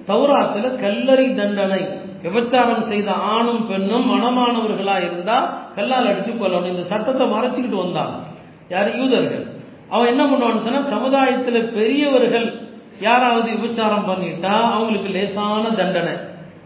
தௌராத்துல 0.09 0.67
கல்லறை 0.85 1.27
தண்டனை 1.41 1.81
விபச்சாரம் 2.25 2.89
செய்த 2.91 3.11
ஆணும் 3.35 3.63
பெண்ணும் 3.69 4.09
மனமானவர்களா 4.13 4.97
இருந்தா 5.07 5.37
கல்லால் 5.77 6.11
அடிச்சு 6.11 6.33
கொள்ளணும் 6.33 6.73
இந்த 6.73 6.85
சட்டத்தை 6.93 7.27
மறைச்சிக்கிட்டு 7.35 7.79
வந்தாங்க. 7.85 8.17
யார்? 8.73 8.91
யூதர்கள். 9.01 9.45
அவன் 9.93 10.11
என்ன 10.13 10.23
பண்ணுவான்னு 10.31 10.65
சொன்னா 10.67 10.83
சமுதாயத்துல 10.95 11.61
பெரியவர்கள் 11.77 12.49
யாராவது 13.07 13.47
விபச்சாரம் 13.55 14.09
பண்ணிட்டா 14.11 14.53
அவங்களுக்கு 14.75 15.11
லேசான 15.17 15.71
தண்டனை. 15.81 16.15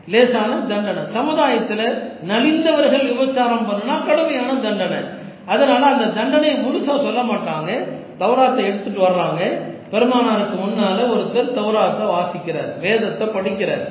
லேசான 0.06 0.56
தண்டனை. 0.56 1.02
சமுதாயத்துல 1.14 2.02
நலிந்தவர்கள் 2.26 3.04
விபச்சாரம் 3.10 3.68
பண்ணுனா 3.68 4.06
கடுமையான 4.06 4.54
தண்டனை. 4.54 4.98
அதனால 5.46 5.86
அந்த 5.86 6.04
தண்டனையை 6.04 6.60
முழுசா 6.60 7.02
சொல்ல 7.02 7.22
மாட்டாங்க. 7.22 7.88
தௌராத்தை 8.18 8.64
எடுத்துட்டு 8.64 9.00
வர்றாங்க. 9.00 9.60
பெருமானாருக்கு 9.90 10.56
முன்னால 10.66 10.98
ஒருத்தர் 11.14 11.56
தௌராத்தை 11.58 12.04
வாசிக்கிறார் 12.06 12.80
வேதத்தை 12.80 13.26
படிக்கிறார். 13.26 13.84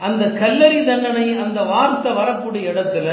அந்த 0.00 0.24
கல்லறி 0.24 0.84
தண்டனை 0.84 1.38
அந்த 1.38 1.62
வார்த்தை 1.62 2.12
வரக்கூடிய 2.12 2.70
இடத்துல 2.70 3.08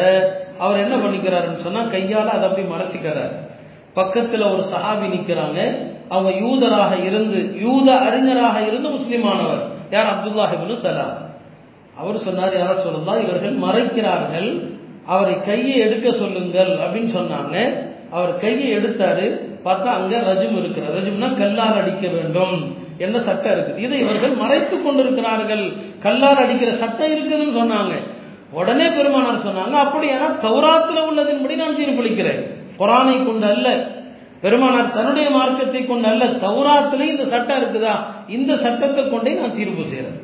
அவர் 0.57 0.77
என்ன 0.77 0.95
பண்ணிக்கிறாருன்னு 0.95 1.55
சொன்னா 1.55 1.79
கையால 1.79 2.25
அதை 2.25 2.49
அப்படி 2.49 2.67
மறைச்சிக்கிறார். 2.67 3.33
பக்கத்துல 3.95 4.53
ஒரு 4.53 4.63
சஹாபி 4.73 5.07
நிக்கிறாங்க. 5.15 5.77
அவங்க 6.09 6.39
யூதராக 6.39 7.05
இருந்து 7.05 7.59
யூத 7.61 7.97
அறிஞராக 7.97 8.61
இருந்து 8.61 8.89
முஸ்லிமானவர். 8.89 9.63
யார்? 9.89 10.05
அப்துல்லாஹிபுல் 10.05 10.75
சலாம். 10.75 11.26
அவர் 11.99 12.17
சொன்னார் 12.17 12.57
யாரோ 12.57 12.75
சொல்லலாம் 12.81 13.21
இவர்கள் 13.25 13.55
மறைக்கிறார்கள். 13.65 14.49
அவரை 15.05 15.35
கையை 15.45 15.75
எடுக்க 15.77 16.11
சொல்லுங்கள் 16.11 16.71
அப்படின்னு 16.83 17.11
சொன்னாங்க. 17.19 17.55
அவர் 18.11 18.33
கையை 18.37 18.77
எடுத்தாரு. 18.77 19.25
பார்த்தா 19.65 19.89
அங்க 19.99 20.17
ரஜும் 20.17 20.57
இருக்கிறார். 20.59 20.95
ரஜும்னா 20.97 21.29
கல்லால் 21.37 21.79
அடிக்க 21.81 22.07
வேண்டும் 22.07 22.75
என்ன 22.97 23.19
சட்டம் 23.19 23.53
இருக்குது. 23.53 23.77
இதை 23.77 23.99
இவர்கள் 23.99 24.35
மறைத்துக் 24.35 24.85
கொண்டிருக்கிறார்கள். 24.85 25.65
கல்லால் 26.03 26.41
அடிக்கிற 26.43 26.71
சட்டம் 26.73 27.13
இருக்குதுன்னு 27.15 27.57
சொன்னாங்க. 27.61 27.95
உடனே 28.51 28.87
பெருமானார் 28.89 29.45
சொன்னாங்க 29.47 29.75
அப்படியானா 29.85 30.27
தௌராத்துல 30.45 30.99
உள்ளதின்படி 31.09 31.55
நான் 31.55 31.79
தீர்ப்பளிக்கிறேன். 31.79 32.41
குரானை 32.79 33.25
கொண்டு 33.25 33.47
அல்ல 33.47 33.67
பெருமானார் 34.41 34.93
தன்னுடைய 34.93 35.29
மார்க்கத்தை 35.29 35.85
கொண்டு 35.85 36.07
அல்ல 36.07 36.25
தௌராத்துல 36.25 37.07
இந்த 37.13 37.23
சட்டம் 37.25 37.61
இருக்குதா? 37.61 37.93
இந்த 38.27 38.51
சட்டத்தை 38.57 39.09
கொண்டே 39.09 39.33
நான் 39.33 39.55
தீர்ப்பு 39.55 39.83
செய்யறேன் 39.83 40.17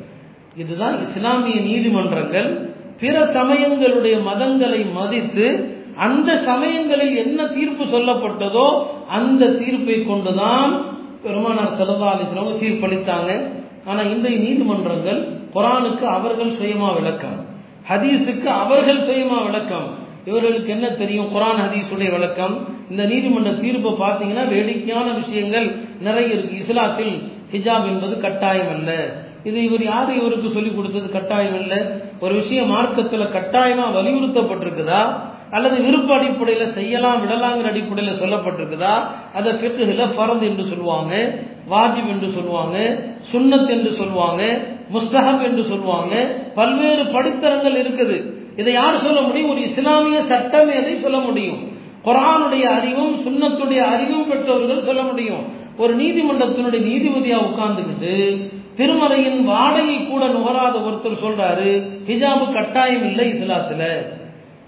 இதுதான் 0.56 1.08
இஸ்லாமிய 1.08 1.60
நீதிமன்றங்கள். 1.60 2.70
பிற 3.00 3.26
சமயங்களுடைய 3.26 4.18
மதங்களை 4.26 4.92
மதித்து 4.92 5.76
அந்த 5.96 6.42
சமயங்களில் 6.44 7.16
என்ன 7.16 7.46
தீர்ப்பு 7.46 7.84
சொல்லப்பட்டதோ 7.84 8.86
அந்த 9.08 9.46
தீர்ப்பை 9.46 10.02
கொண்டுதான் 10.02 10.84
பெருமானார் 11.22 11.76
செல்லா 11.76 12.14
அலிஸ்லவங்க 12.14 12.62
தீர்ப்பளித்தாங்க. 12.62 13.50
ஆனா 13.84 14.00
இன்றைய 14.00 14.38
நீதிமன்றங்கள் 14.38 15.28
குரானுக்கு 15.54 16.02
அவர்கள் 16.02 16.50
சுயமா 16.50 16.94
விளக்கம். 16.94 17.44
ஹதீஸுக்கு 17.88 18.44
அவர்கள் 18.44 18.98
சுயமா 18.98 19.44
விளக்கம். 19.44 20.02
இவர்களுக்கு 20.24 20.70
என்ன 20.70 20.88
தெரியும்? 20.88 21.36
குரான் 21.36 21.60
ஹதீஸுடைய 21.60 22.10
விளக்கம். 22.10 22.68
இந்த 22.90 23.04
நீதிமன்ற 23.04 23.50
தீர்ப்பை 23.50 23.92
பார்த்தீங்கன்னா 23.92 24.48
வேடிக்கையான 24.48 25.12
விஷயங்கள் 25.12 25.74
நிறைய 26.00 26.34
இருக்கு. 26.34 26.72
இஸ்லாத்தில் 26.72 27.22
ஹிஜாப் 27.52 27.86
என்பது 27.86 28.20
கட்டாயம் 28.20 28.68
அல்ல. 28.68 29.22
இது 29.44 29.64
இவர் 29.64 29.82
யார் 29.82 30.16
இவருக்கு 30.16 30.50
சொல்லிக் 30.50 30.76
கொடுத்தது 30.76 31.10
கட்டாயம் 31.10 31.60
இல்லை? 31.60 31.78
ஒரு 32.20 32.34
விஷயம் 32.34 32.66
மார்க்கத்தில் 32.66 33.20
கட்டாயமா 33.20 33.84
வலியுறுத்தப்பட்டிருக்குதா? 33.96 35.18
அல்லது 35.50 35.82
விருப்ப 35.82 36.14
அடிப்படையில் 36.14 36.72
செய்யலாம் 36.72 37.22
விடலாங்கிற 37.22 37.64
அடிப்படையில் 37.64 38.20
சொல்லப்பட்டிருக்குதா? 38.20 38.94
அதை 39.34 39.52
ஃபிக்குல 39.52 40.06
ஃபரத் 40.16 40.42
என்று 40.42 40.64
சொல்லுவாங்க 40.64 41.38
வாஜிப் 41.70 42.08
என்று 42.08 42.30
சொல்லுவாங்க 42.30 43.02
சுன்னத் 43.32 43.70
என்று 43.70 43.92
சொல்லுவாங்க 43.92 44.60
முஸ்தஹப் 44.92 45.42
என்று 45.42 45.64
சொல்லுவாங்க. 45.64 46.42
பல்வேறு 46.54 47.06
படித்தரங்கள் 47.06 47.76
இருக்குது. 47.82 48.42
இதை 48.56 48.72
யார் 48.72 49.02
சொல்ல 49.02 49.20
முடியும்? 49.20 49.50
ஒரு 49.50 49.60
இஸ்லாமிய 49.60 50.22
சட்டம் 50.22 50.70
எதை 50.70 50.98
சொல்ல 50.98 51.18
முடியும்? 51.18 51.72
குரானுடைய 52.04 52.62
அறிவும் 52.62 53.14
சுண்ணத்துடைய 53.26 53.76
அறிவும் 53.76 54.28
பெற்றவர்கள் 54.28 54.82
சொல்ல 54.82 55.02
முடியும். 55.02 55.62
ஒரு 55.76 55.96
நீதிமன்றத்தினுடைய 55.96 56.80
நீதிபதியா 56.90 57.38
உட்கார்ந்துக்கிட்டு 57.50 58.48
திருமறையின் 58.76 59.42
வாடகை 59.42 60.06
கூட 60.06 60.26
நுகராத 60.26 60.78
ஒருத்தர் 60.78 61.22
சொல்றாரு 61.22 61.90
ஹிஜாபு 62.06 62.52
கட்டாயம் 62.52 63.04
இல்லை 63.04 63.32
இஸ்லாத்துல. 63.32 64.12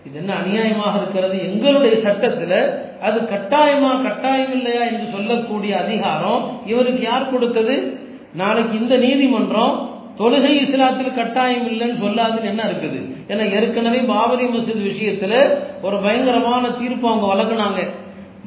இது 0.06 0.18
என்ன 0.18 0.34
அநியாயமாக 0.34 0.96
இருக்கிறது? 0.96 1.38
எங்களுடைய 1.38 1.96
சட்டத்துல 1.96 2.74
அது 3.02 3.20
கட்டாயமா 3.20 4.02
கட்டாயம் 4.02 4.52
இல்லையா 4.52 4.82
என்று 4.82 5.10
சொல்லக்கூடிய 5.12 5.78
அதிகாரம் 5.78 6.60
இவருக்கு 6.66 7.02
யார் 7.02 7.30
கொடுத்தது? 7.30 7.98
நாளைக்கு 8.34 8.80
இந்த 8.80 8.96
நீதிமன்றம் 8.96 9.90
தொழுகை 10.18 10.52
இஸ்லாத்தில் 10.62 11.14
கட்டாயம் 11.14 11.66
இல்லைன்னு 11.66 12.04
சொல்லாதுன்னு 12.04 12.44
என்ன 12.44 12.62
இருக்குது? 12.62 13.14
ஏன்னா 13.28 13.50
ஏற்கனவே 13.50 13.98
பாபரி 13.98 14.44
மஸ்ஜித் 14.44 14.86
விஷயத்துல 14.90 15.58
ஒரு 15.82 15.96
பயங்கரமான 15.96 16.70
தீர்ப்பு 16.70 17.08
அவங்க 17.08 17.34
வழங்கினாங்க. 17.34 17.90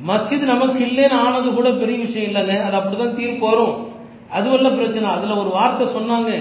மஸ்ஜித் 0.08 0.39
நமக்கு 0.39 0.86
இல்லைன்னு 0.86 1.12
ஆனது 1.12 1.54
கூட 1.54 1.70
பெரிய 1.70 2.06
விஷயம் 2.06 2.34
இல்லைங்க. 2.34 2.63
அது 2.63 2.78
அப்படிதான் 2.78 3.16
தீர்ப்பு 3.16 3.50
வரும். 3.50 3.88
அதுவல்ல 4.32 4.70
பிரச்சனை. 4.70 5.10
அதுல 5.10 5.36
ஒரு 5.36 5.50
வார்த்தை 5.50 5.88
சொன்னாங்க. 5.88 6.32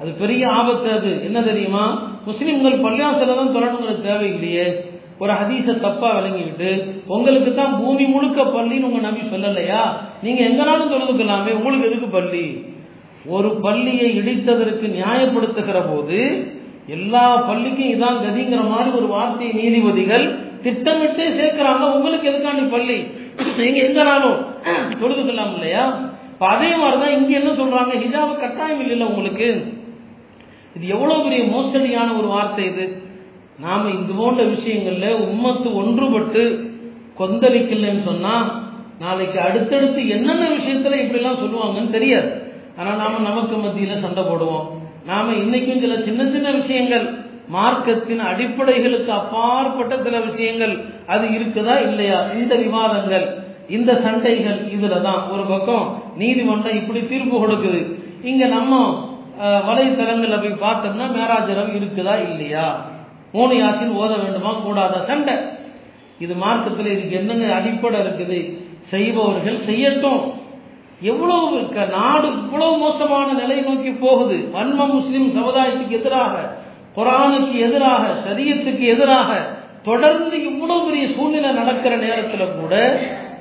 அது 0.00 0.10
பெரிய 0.10 0.48
ஆபத்து 0.48 0.92
அது. 0.92 1.24
என்ன 1.24 1.42
தெரியுமா? 1.42 1.84
முஸ்லிம்கள் 2.24 2.82
பள்ளியாசல 2.84 3.36
தான் 3.36 3.54
தொடரணுங்கிற 3.54 3.94
தேவையில்லையே. 4.08 4.66
ஒரு 5.18 5.32
ஹதீஸை 5.32 5.80
தப்பா 5.80 6.08
விளங்கிக்கிட்டு 6.16 6.70
உங்களுக்கு 7.06 7.54
தான் 7.54 7.76
பூமி 7.80 8.04
முழுக்க 8.04 8.42
பள்ளின்னு 8.42 8.88
உங்க 8.88 8.98
நம்பி 8.98 9.20
சொல்லலையா? 9.20 9.82
நீங்க 10.22 10.40
எங்கனாலும் 10.48 10.90
தொழுதுக்கலாமே. 10.92 11.52
உங்களுக்கு 11.52 11.88
எதுக்கு 11.88 12.06
பள்ளி? 12.06 12.46
ஒரு 13.26 13.48
பள்ளியை 13.50 14.08
இடித்ததற்கு 14.18 14.86
நியாயப்படுத்துகிற 14.96 15.78
போது 15.92 16.18
எல்லா 16.86 17.36
பள்ளிக்கும் 17.36 17.92
இதான் 17.94 18.20
கதிங்கிற 18.24 18.68
மாதிரி 18.68 18.90
ஒரு 18.90 19.06
வார்த்தையை 19.06 19.54
நீதிபதிகள் 19.54 20.26
திட்டமிட்டே 20.62 21.26
சேர்க்கிறாங்க. 21.28 21.84
உங்களுக்கு 21.94 22.30
எதுக்காண்டி 22.30 22.70
பள்ளி? 22.70 22.98
நீங்க 23.56 23.80
எங்கனாலும் 23.88 24.38
தொழுதுக்கலாம் 25.02 25.54
இல்லையா 25.54 25.84
இப்போ 26.36 26.46
அதே 26.54 26.70
மாதிரி 26.80 26.96
தான் 27.02 27.14
இங்கே 27.18 27.34
என்ன 27.38 27.50
சொல்கிறாங்க 27.58 27.92
ஹிஜாபு 28.02 28.32
கட்டாயம் 28.40 28.80
இல்லைல்ல 28.82 29.04
உங்களுக்கு. 29.10 29.46
இது 30.76 30.86
எவ்வளோ 30.94 31.14
பெரிய 31.26 31.42
மோசடியான 31.52 32.08
ஒரு 32.20 32.28
வார்த்தை 32.34 32.64
இது. 32.70 32.84
நாம் 33.58 33.86
இது 33.92 34.14
போன்ற 34.18 34.42
விஷயங்களில் 34.54 35.22
உம்மத்து 35.28 35.68
ஒன்றுபட்டு 35.80 36.42
கொந்தளிக்கலன்னு 37.20 38.02
சொன்னால் 38.08 38.48
நாளைக்கு 39.04 39.38
அடுத்தடுத்து 39.46 40.08
என்னென்ன 40.16 40.44
விஷயத்தில் 40.58 41.02
இப்படிலாம் 41.04 41.40
சொல்லுவாங்கன்னு 41.42 41.96
தெரியாது. 41.96 42.28
ஆனால் 42.78 43.00
நாம் 43.02 43.26
நமக்கு 43.30 43.56
மத்தியில் 43.64 44.04
சண்டை 44.04 44.24
போடுவோம். 44.24 44.66
நாம் 45.10 45.32
இன்னைக்கும் 45.44 45.82
சில 45.86 45.96
சின்ன 46.08 46.22
சின்ன 46.34 46.50
விஷயங்கள் 46.60 47.06
மார்க்கத்தின் 47.56 48.22
அடிப்படைகளுக்கு 48.30 49.10
அப்பாற்பட்ட 49.20 49.94
சில 50.06 50.16
விஷயங்கள் 50.28 50.76
அது 51.06 51.26
இருக்குதா 51.38 51.74
இல்லையா? 51.88 52.20
இந்த 52.40 52.54
விவாதங்கள். 52.66 53.26
இந்த 53.76 53.92
சண்டைகள் 54.04 54.58
இதுல 54.74 54.96
தான் 55.06 55.22
ஒரு 55.34 55.44
பக்கம் 55.52 55.86
நீதிமன்றம் 56.22 56.78
இப்படி 56.80 57.00
தீர்ப்பு 57.12 57.36
கொடுக்குது. 57.42 57.80
இங்க 58.30 58.44
நம்ம 58.56 58.74
வலைத்தளங்களில் 59.68 60.42
போய் 60.42 60.62
பார்த்தோம்னா 60.66 61.06
மேராஜரம் 61.16 61.72
இருக்குதா 61.78 62.14
இல்லையா? 62.28 62.66
மூணு 63.34 63.54
யாசின் 63.60 63.96
ஓத 64.02 64.12
வேண்டுமா? 64.22 64.52
கூடாத? 64.66 65.00
சண்டை. 65.10 65.34
இது 66.24 66.34
மார்க்கத்தில் 66.44 66.92
இதுக்கு 66.94 67.18
என்னங்க 67.20 67.46
அடிப்படை 67.58 67.98
இருக்குது? 68.04 68.38
செய்பவர்கள் 68.92 69.58
செய்யட்டும். 69.68 70.22
எவ்வளவு 71.10 71.58
நாடு 71.96 72.28
இவ்வளவு 72.42 72.76
மோசமான 72.84 73.26
நிலை 73.42 73.58
நோக்கி 73.68 73.92
போகுது. 74.04 74.36
வன்ம 74.54 74.86
முஸ்லிம் 74.94 75.28
சமுதாயத்துக்கு 75.38 75.98
எதிராக 76.00 76.34
குரானுக்கு 76.96 77.56
எதிராக 77.66 78.04
சரியத்துக்கு 78.26 78.84
எதிராக 78.94 79.30
தொடர்ந்து 79.88 80.36
இவ்வளவு 80.50 80.84
பெரிய 80.86 81.04
சூழ்நிலை 81.16 81.50
நடக்கிற 81.58 81.94
நேரத்தில் 82.04 82.54
கூட 82.60 82.74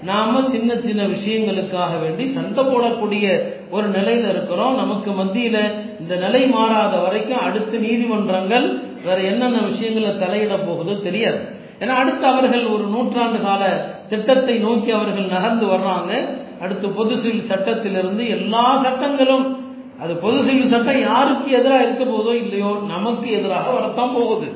நாம 0.04 0.42
சின்ன 0.50 0.76
சின்ன 0.76 1.04
விஷயங்களுக்காக 1.04 2.00
வேண்டி 2.02 2.26
சண்டை 2.28 2.64
போடக்கூடிய 2.64 3.26
ஒரு 3.70 3.88
நிலையில 3.90 4.30
இருக்கிறோம். 4.30 4.76
நமக்கு 4.76 5.12
மத்தியில 5.12 5.58
இந்த 6.00 6.16
நிலை 6.16 6.48
மாறாத 6.48 6.98
வரைக்கும் 6.98 7.44
அடுத்து 7.48 7.80
நீதிமன்றங்கள் 7.80 8.80
வேற 9.04 9.22
என்னென்ன 9.22 9.62
விஷயங்களை 9.62 10.12
தலையிட 10.24 10.66
போகுதோ 10.66 10.96
தெரியாது. 11.02 11.40
ஏன்னா 11.80 11.96
அடுத்து 12.02 12.28
அவர்கள் 12.28 12.66
ஒரு 12.66 12.84
நூற்றாண்டு 12.84 13.42
கால 13.42 13.64
திட்டத்தை 14.10 14.58
நோக்கி 14.58 14.92
அவர்கள் 14.92 15.26
நகர்ந்து 15.26 15.66
வர்றாங்க. 15.66 16.12
அடுத்து 16.62 16.90
பொது 16.90 17.18
சிவில் 17.18 17.50
சட்டத்திலிருந்து 17.50 18.30
எல்லா 18.30 18.82
சட்டங்களும் 18.84 19.64
அது 20.00 20.16
பொது 20.16 20.44
சிவில் 20.44 20.70
சட்டம் 20.70 21.00
யாருக்கு 21.00 21.52
எதிராக 21.52 21.84
இருக்க 21.84 22.04
போதோ 22.04 22.34
இல்லையோ 22.34 22.78
நமக்கு 22.88 23.32
எதிராக 23.32 23.72
வரத்தான் 23.72 24.14
போகுது. 24.14 24.48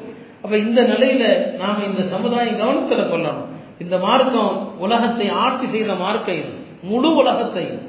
அப்ப 0.41 0.57
இந்த 0.57 0.81
நிலையில 0.81 1.23
நாம 1.57 1.83
இந்த 1.83 2.03
சமுதாயம் 2.03 2.57
கவனத்தில் 2.57 3.11
கொள்ளணும். 3.11 3.47
இந்த 3.79 3.97
மார்க்கம் 3.97 4.79
உலகத்தை 4.79 5.29
ஆட்சி 5.29 5.67
செய்த 5.67 5.93
மார்க்கம் 5.93 6.35
இது. 6.35 6.49
முழு 6.83 7.15
உலகத்தை. 7.15 7.79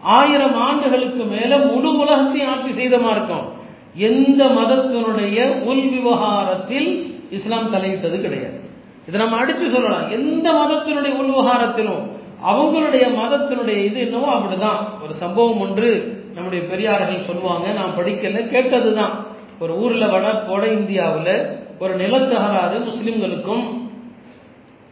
ஆயிரம் 0.00 0.56
ஆண்டுகளுக்கு 0.60 1.24
மேல 1.24 1.56
முழு 1.56 1.98
உலகத்தை 1.98 2.44
ஆட்சி 2.44 2.72
செய்த 2.72 2.98
மார்க்கம். 2.98 3.52
எந்த 3.94 4.44
மதத்தினுடைய 4.44 5.62
உள் 5.62 5.88
விவகாரத்தில் 5.88 7.20
இஸ்லாம் 7.30 7.72
தலையிட்டது 7.74 8.20
கிடையாது. 8.20 8.60
இதை 9.08 9.20
நம்ம 9.20 9.44
அடிச்சு 9.44 9.70
சொல்லலாம். 9.70 10.10
எந்த 10.10 10.52
மதத்தினுடைய 10.52 11.16
உள் 11.16 11.28
விவகாரத்திலும் 11.28 12.02
அவங்களுடைய 12.46 13.04
மதத்தினுடைய 13.20 13.84
இது 13.84 14.00
என்னவோ 14.00 14.32
அப்படிதான். 14.32 15.02
ஒரு 15.02 15.14
சம்பவம் 15.14 15.60
ஒன்று 15.60 16.22
நம்முடைய 16.34 16.66
பெரியார்கள் 16.66 17.26
சொல்லுவாங்க. 17.26 17.72
நான் 17.72 17.96
படிக்கல 17.98 18.48
கேட்டதுதான். 18.48 19.14
ஒரு 19.60 19.72
ஊர்ல 19.72 20.06
வட 20.06 20.32
வட 20.32 20.66
இந்தியாவில் 20.68 21.58
ஒரு 21.78 21.96
நிலத்தகராறு 21.96 22.78
முஸ்லிம்களுக்கும் 22.78 23.77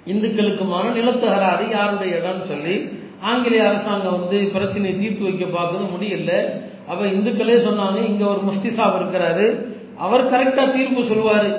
இந்துக்களுக்குமான 0.07 0.93
நிலத்தகராறு 0.93 1.65
யாருடைய 1.71 2.17
இடம்னு 2.17 2.47
சொல்லி 2.47 2.75
ஆங்கிலேய 3.21 3.69
அரசாங்கம் 3.69 4.19
வந்து 4.21 4.51
பிரச்சனையை 4.53 5.01
தீர்த்து 5.01 5.25
வைக்க 5.25 5.45
பார்க்கறது 5.59 5.87
முடியல 5.95 6.33
அப்போ 6.89 7.05
இந்துக்களே 7.05 7.57
சொன்னாங்க 7.69 7.99
இங்க 8.07 8.25
ஒரு 8.27 8.41
முஃப்தி 8.49 8.75
சாப் 8.75 8.99
இருக்கிறாரு. 9.01 9.47
அவர் 9.99 10.31
கரெக்டா 10.33 10.65
தீர்ப்பு 10.73 11.03
சொல்லுவாரு. 11.03 11.51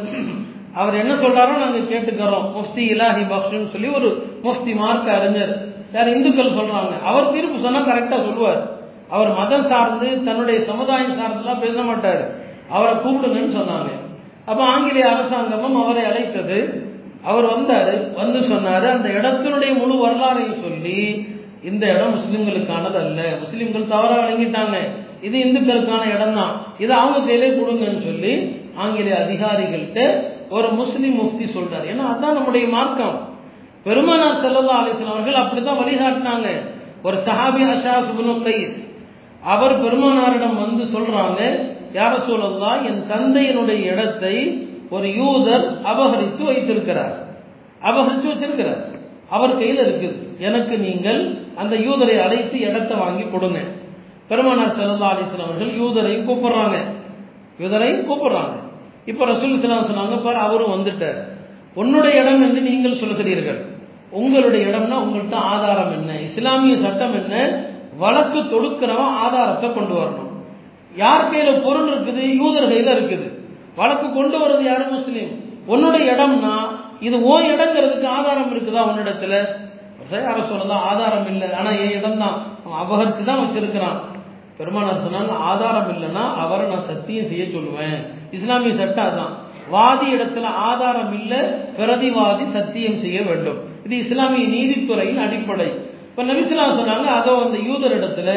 அவர் 0.73 0.95
என்ன 0.95 1.13
சொல்றாரோ 1.13 1.53
நாங்க 1.57 1.79
கேட்டுக்கிறோம். 1.91 2.45
முஃப்தி 2.57 2.83
இலாஹி 2.93 3.23
பக்ஷுன்னு 3.33 3.71
சொல்லி 3.71 3.87
ஒரு 3.87 4.09
முஃப்தி 4.43 4.75
மார்க்க 4.75 5.13
அறிஞர். 5.13 5.53
யார் 5.93 6.13
இந்துக்கள் 6.15 6.57
சொல்றாங்க. 6.59 6.93
அவர் 7.03 7.31
தீர்ப்பு 7.33 7.59
சொன்னா 7.59 7.81
கரெக்டா 7.81 8.17
சொல்லுவார். 8.25 8.61
அவர் 9.09 9.29
மதம் 9.33 9.67
சார்ந்து 9.67 10.23
தன்னுடைய 10.23 10.59
சமுதாயம் 10.61 11.19
சார்ந்துலாம் 11.19 11.59
பேச 11.59 11.81
மாட்டார். 11.81 12.23
அவரை 12.69 12.93
கூப்பிடுங்கன்னு 12.95 13.57
சொன்னாங்க. 13.59 13.91
அப்ப 14.45 14.63
ஆங்கிலேய 14.63 15.07
அரசாங்கமும் 15.11 15.83
அவரை 15.83 16.03
அழைத்தது. 16.05 16.59
அவர் 17.23 17.47
வந்தாரு 17.55 17.95
வந்து 18.19 18.39
சொன்னாரு 18.51 18.87
அந்த 18.95 19.07
இடத்தினுடைய 19.17 19.71
முழு 19.79 19.95
வரலாறையும் 20.03 20.63
சொல்லி 20.65 20.99
இந்த 21.63 21.85
இடம் 21.93 22.15
முஸ்லிம்களுக்கானது 22.17 22.97
அல்ல 23.03 23.21
முஸ்லிம்கள் 23.43 23.91
தவறாக 23.93 24.19
விளங்கிட்டாங்க. 24.21 24.77
இது 25.21 25.37
இந்துக்களுக்கான 25.45 26.03
இடம் 26.15 26.35
தான் 26.39 26.53
இது 26.83 26.93
அவங்க 26.93 27.19
கையிலே 27.19 27.49
கொடுங்கன்னு 27.49 28.01
சொல்லி 28.09 28.33
ஆங்கிலேய 28.83 29.15
அதிகாரிகள்கிட்ட 29.25 30.01
ஒரு 30.49 30.67
முஸ்லீம் 30.79 31.15
முஃப்தி 31.21 31.45
சொல்றாரு. 31.57 31.85
ஏன்னா 31.93 32.05
அதான் 32.13 32.37
நம்முடைய 32.37 32.67
மார்க்கம். 32.67 33.17
பெருமானார் 33.87 34.41
செல்லல்லா 34.43 34.75
அலிஸ்லாம் 34.81 35.15
அவர்கள் 35.15 35.41
அப்படிதான் 35.41 35.81
வழிகாட்டினாங்க. 35.81 36.49
ஒரு 37.03 37.17
சஹாபி 37.27 37.63
அஷாப் 37.73 38.45
கைஸ் 38.47 38.77
அவர் 39.43 39.73
பெருமானாரிடம் 39.83 40.55
வந்து 40.63 40.83
சொல்றாங்க 40.93 41.41
யார 41.97 42.13
சொல்லலாம் 42.29 42.79
என் 42.89 43.03
தந்தையினுடைய 43.11 43.79
இடத்தை 43.91 44.35
ஒரு 44.89 45.07
யூதர் 45.07 45.81
அபகரித்து 45.83 46.43
வைத்திருக்கிறார். 46.43 47.27
அபகரித்து 47.81 48.29
வச்சிருக்கிறார். 48.29 48.81
அவர் 49.29 49.57
கையில் 49.57 49.85
இருக்குது. 49.85 50.15
எனக்கு 50.39 50.77
நீங்கள் 50.77 51.37
அந்த 51.55 51.75
யூதரை 51.75 52.19
அழைத்து 52.19 52.59
இடத்தை 52.59 52.97
வாங்கி 52.97 53.23
கொடுங்க. 53.23 53.59
பெருமானார் 54.27 54.75
செல்லல்லா 54.77 55.09
அலிஸ்லாம் 55.13 55.49
அவர்கள் 55.49 55.79
யூதரையும் 55.81 56.27
கூப்பிடுறாங்க. 56.27 56.77
யூதரையும் 57.59 58.07
கூப்பிடுறாங்க. 58.09 58.55
இப்ப 59.05 59.25
ரசூல் 59.25 59.59
சலாம் 59.59 59.85
சொன்னாங்க 59.85 60.23
பாரு 60.23 60.37
அவரும் 60.37 60.73
வந்துட்டார். 60.75 61.19
உன்னுடைய 61.73 62.21
இடம் 62.21 62.41
என்று 62.41 62.61
நீங்கள் 62.61 62.93
சொல்கிறீர்கள் 62.93 63.65
உங்களுடைய 64.11 64.67
இடம்னா 64.67 64.97
உங்கள்கிட்ட 65.03 65.33
ஆதாரம் 65.33 65.91
என்ன? 65.91 66.21
இஸ்லாமிய 66.21 66.77
சட்டம் 66.77 67.23
என்ன? 67.23 67.63
வழக்கு 67.97 68.39
தொடுக்கிறவன் 68.39 69.15
ஆதாரத்தை 69.23 69.73
கொண்டு 69.73 69.93
வரணும். 69.93 70.31
யார் 70.95 71.31
கையில 71.31 71.63
பொருள் 71.63 71.89
இருக்குது? 71.93 72.23
யூதர் 72.41 72.71
கையில 72.71 72.91
இருக்குது. 72.97 73.36
வழக்கு 73.79 74.07
கொண்டு 74.17 74.37
வர்றது 74.43 74.63
யாரு 74.67 74.85
முஸ்லீம்? 74.95 75.31
உன்னுடைய 75.71 76.03
இடம்னா 76.13 76.55
இது 77.07 77.15
ஓ 77.31 77.33
இடங்கிறதுக்கு 77.53 78.07
ஆதாரம் 78.17 78.51
இருக்குதா 78.53 78.83
உன்னிடத்துல? 78.89 79.35
யார 80.25 80.37
சொல்லலாம் 80.51 80.83
ஆதாரம் 80.91 81.27
இல்லை. 81.31 81.47
ஆனா 81.59 81.69
என் 81.83 81.95
இடம் 81.99 82.21
தான் 82.21 82.35
அவன் 82.63 82.79
அபகரிச்சு 82.83 83.23
தான் 83.29 83.41
வச்சிருக்கிறான். 83.41 83.97
பெருமானார் 84.59 85.03
சொன்னால் 85.05 85.43
ஆதாரம் 85.49 85.89
இல்லைன்னா 85.93 86.23
அவரை 86.43 86.65
நான் 86.69 86.87
சத்தியம் 86.91 87.27
செய்ய 87.31 87.43
சொல்லுவேன். 87.55 87.99
இஸ்லாமிய 88.37 88.73
சட்டம் 88.79 89.17
தான் 89.19 89.33
வாதி 89.73 90.07
இடத்துல 90.15 90.51
ஆதாரம் 90.69 91.13
இல்லை 91.19 91.41
பிரதிவாதி 91.77 92.45
சத்தியம் 92.55 93.01
செய்ய 93.03 93.19
வேண்டும். 93.29 93.59
இது 93.85 93.95
இஸ்லாமிய 94.05 94.45
நீதித்துறையின் 94.55 95.23
அடிப்படை. 95.25 95.69
இப்ப 96.09 96.23
நபிசுலா 96.29 96.67
சொன்னாங்க 96.79 97.09
அதோ 97.19 97.33
அந்த 97.45 97.57
யூதர் 97.67 97.97
இடத்துல 97.99 98.29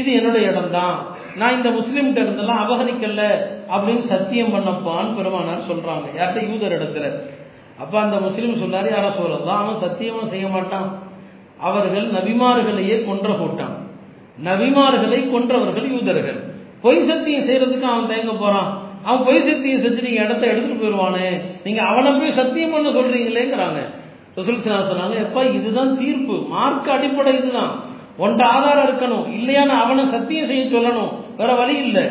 இது 0.00 0.10
என்னுடைய 0.18 0.50
இடம் 0.52 0.74
தான் 0.78 0.96
நான் 1.38 1.56
இந்த 1.56 1.68
முஸ்லீம்கிட்ட 1.70 2.24
இருந்தெல்லாம் 2.24 2.62
அபகரிக்கல 2.64 3.22
அப்படின்னு 3.70 4.00
சத்தியம் 4.00 4.54
பண்ணப்பான்னு 4.54 5.16
பெருமானார் 5.16 5.68
சொல்றாங்க. 5.70 6.06
யார்கிட்ட? 6.18 6.50
யூதர் 6.50 6.76
இடத்துல. 6.78 7.12
அப்ப 7.78 8.00
அந்த 8.00 8.16
முஸ்லீம் 8.16 8.54
சொன்னாரு 8.54 8.86
யார 8.86 9.16
சொல்லலாம் 9.16 9.68
அவன் 9.68 9.90
சத்தியமும் 9.90 10.26
செய்ய 10.26 10.48
மாட்டான். 10.48 10.98
அவர்கள் 11.58 12.10
நபிமார்களையே 12.10 13.06
கொன்ற 13.06 13.28
போட்டான் 13.28 13.86
நபிமார்களை 14.44 15.30
கொன்றவர்கள் 15.30 15.92
யூதர்கள். 15.92 16.54
பொய் 16.82 17.06
சத்தியம் 17.06 17.46
செய்யறதுக்கு 17.46 17.82
அவன் 17.82 18.06
தயங்க 18.06 18.32
போறான். 18.32 18.82
அவன் 19.04 19.24
பொய் 19.24 19.42
சத்தியம் 19.42 19.80
செஞ்சு 19.80 20.02
நீங்க 20.02 20.24
இடத்த 20.24 20.46
எடுத்துட்டு 20.46 20.84
போயிடுவானே 20.84 21.40
நீங்க 21.64 21.82
அவனை 21.82 22.12
போய் 22.12 22.32
சத்தியம் 22.32 22.70
பண்ண 22.70 22.88
சொல்றீங்களேங்கிறாங்க. 22.90 23.80
ரசூல் 24.36 24.64
சொன்னாங்க 24.64 25.26
எப்பா 25.26 25.54
இதுதான் 25.54 25.98
தீர்ப்பு. 25.98 26.44
மார்க் 26.48 26.88
அடிப்படை 26.88 27.36
இதுதான். 27.36 27.80
ஒன்ற 28.18 28.42
ஆதாரம் 28.42 28.88
இருக்கணும். 28.88 29.32
இல்லையான 29.32 29.74
அவனை 29.74 30.04
சத்தியம் 30.10 30.46
செய்ய 30.46 30.78
சொல்லணும். 30.78 31.17
வேற 31.38 31.50
வழி 31.60 31.76
இல்லை. 31.86 32.06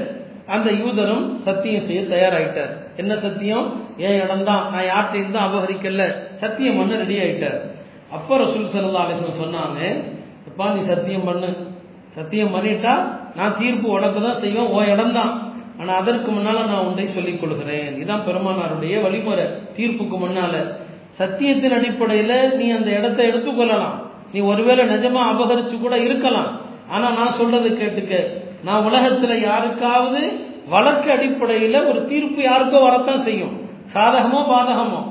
அந்த 0.55 0.69
யூதரும் 0.81 1.25
சத்தியம் 1.45 1.85
செய்ய 1.87 2.01
தயாராயிட்டார். 2.13 2.73
என்ன 3.01 3.13
சத்தியம்? 3.25 3.65
என் 4.05 4.19
இடம் 4.23 4.45
தான்? 4.49 4.63
நான் 4.73 4.87
யார்கிட்டையும் 4.91 5.35
தான் 5.35 5.47
அபகரிக்கல? 5.47 6.03
சத்தியம் 6.43 6.77
பண்ண 6.79 6.99
ரெடி 7.03 7.17
ஆயிட்டார். 7.23 7.57
அப்ப 8.17 8.37
ரசூல் 8.43 8.71
சல்லா 8.73 9.03
அலிஸ்லம் 9.05 9.41
சொன்னாங்க 9.43 9.79
அப்பா 10.49 10.65
நீ 10.75 10.81
சத்தியம் 10.93 11.27
பண்ணு. 11.29 11.49
சத்தியம் 12.17 12.53
பண்ணிட்டா 12.55 12.93
நான் 13.37 13.57
தீர்ப்பு 13.61 13.87
உனக்கு 13.97 14.19
தான் 14.27 14.41
செய்வேன் 14.43 14.71
ஓ 14.75 14.79
இடம் 14.93 15.15
தான். 15.19 15.33
ஆனா 15.79 15.91
அதற்கு 16.01 16.29
முன்னால 16.37 16.63
நான் 16.69 16.85
உண்டை 16.87 17.07
சொல்லிக் 17.17 17.41
கொள்கிறேன். 17.41 17.89
இதுதான் 17.97 18.25
பெருமானாருடைய 18.27 18.95
வழிமுறை 19.05 19.45
தீர்ப்புக்கு 19.77 20.17
முன்னால. 20.23 20.53
சத்தியத்தின் 21.19 21.75
அடிப்படையில 21.77 22.33
நீ 22.59 22.65
அந்த 22.77 22.89
இடத்தை 22.99 23.23
எடுத்துக்கொள்ளலாம் 23.31 23.95
நீ 24.33 24.39
ஒருவேளை 24.51 24.83
நிஜமா 24.93 25.21
அபகரிச்சு 25.33 25.75
கூட 25.83 25.95
இருக்கலாம். 26.07 26.49
ஆனா 26.93 27.07
நான் 27.19 27.37
சொல்றது 27.39 27.69
கேட்டுக்க. 27.81 28.13
நான் 28.67 28.85
உலகத்துல 28.87 29.33
யாருக்காவது 29.41 30.21
வழக்கு 30.69 31.09
அடிப்படையில் 31.11 31.79
ஒரு 31.89 31.99
தீர்ப்பு 32.05 32.41
யாருக்கோ 32.43 32.79
வரத்தான் 32.81 33.25
செய்யும். 33.27 33.53
சாதகமோ 33.93 34.39
பாதகமோ. 34.51 35.01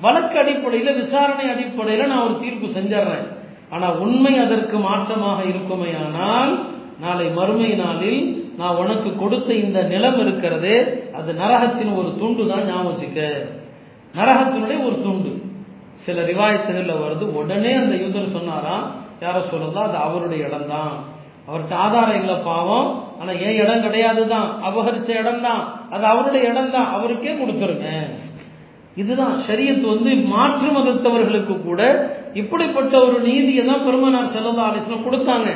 வழக்கு 0.00 0.36
அடிப்படையில் 0.38 0.98
விசாரணை 1.00 1.44
அடிப்படையில் 1.50 2.10
நான் 2.12 2.24
ஒரு 2.24 2.36
தீர்ப்பு 2.40 2.66
செஞ்சிடறேன் 2.68 3.26
ஆனால் 3.70 3.98
உண்மை 3.98 4.32
அதற்கு 4.38 4.76
மாற்றமாக 4.78 5.38
இருக்குமையானால் 5.52 6.52
நாளை 7.00 7.26
மறுமை 7.30 7.70
நாளில் 7.74 8.20
நான் 8.56 8.76
உனக்கு 8.76 9.10
கொடுத்த 9.16 9.50
இந்த 9.54 9.78
நிலம் 9.82 10.18
இருக்கிறதே 10.18 10.76
அது 11.12 11.30
நரகத்தின் 11.32 11.92
ஒரு 11.94 12.10
துண்டு 12.18 12.44
தான் 12.46 12.66
ஞாபகம் 12.66 13.54
நரகத்தினுடைய 14.14 14.78
ஒரு 14.88 14.96
துண்டு. 15.02 15.30
சில 16.04 16.20
ரிவாயத்துகள்ல 16.22 16.94
வருது 17.00 17.24
உடனே 17.38 17.72
அந்த 17.74 17.94
யூதர் 17.94 18.34
சொன்னாராம் 18.36 18.84
யார 19.20 19.36
சொல்லலாம் 19.50 19.88
அது 19.88 19.98
அவருடைய 20.06 20.46
இடம் 20.46 20.68
தான் 20.68 20.94
அவர்கிட்ட 21.48 21.74
ஆதாரம் 21.84 22.20
இல்லை 22.20 22.36
பாவம். 22.50 22.88
ஆனா 23.20 23.32
ஏன் 23.46 23.58
இடம் 23.62 23.84
கிடையாது 23.86 24.22
தான் 24.34 24.46
அபகரிச்ச 24.68 25.10
இடம் 25.22 25.42
தான் 25.46 25.62
அது 25.94 26.04
அவருடைய 26.12 26.42
இடம் 26.52 26.72
தான் 26.76 26.88
அவருக்கே 26.96 27.34
கொடுத்துருங்க. 27.40 27.88
இதுதான் 29.02 29.36
சரியத்து 29.46 29.86
வந்து 29.92 30.10
மாற்று 30.32 30.68
மதத்தவர்களுக்கு 30.74 31.54
கூட 31.68 31.80
இப்படிப்பட்ட 32.40 32.94
ஒரு 33.06 33.16
நீதியை 33.28 33.62
தான் 33.70 33.84
பெருமனார் 33.86 34.34
செல்லதா 34.34 34.64
அலிஸ்லாம் 34.70 35.06
கொடுத்தாங்க. 35.06 35.48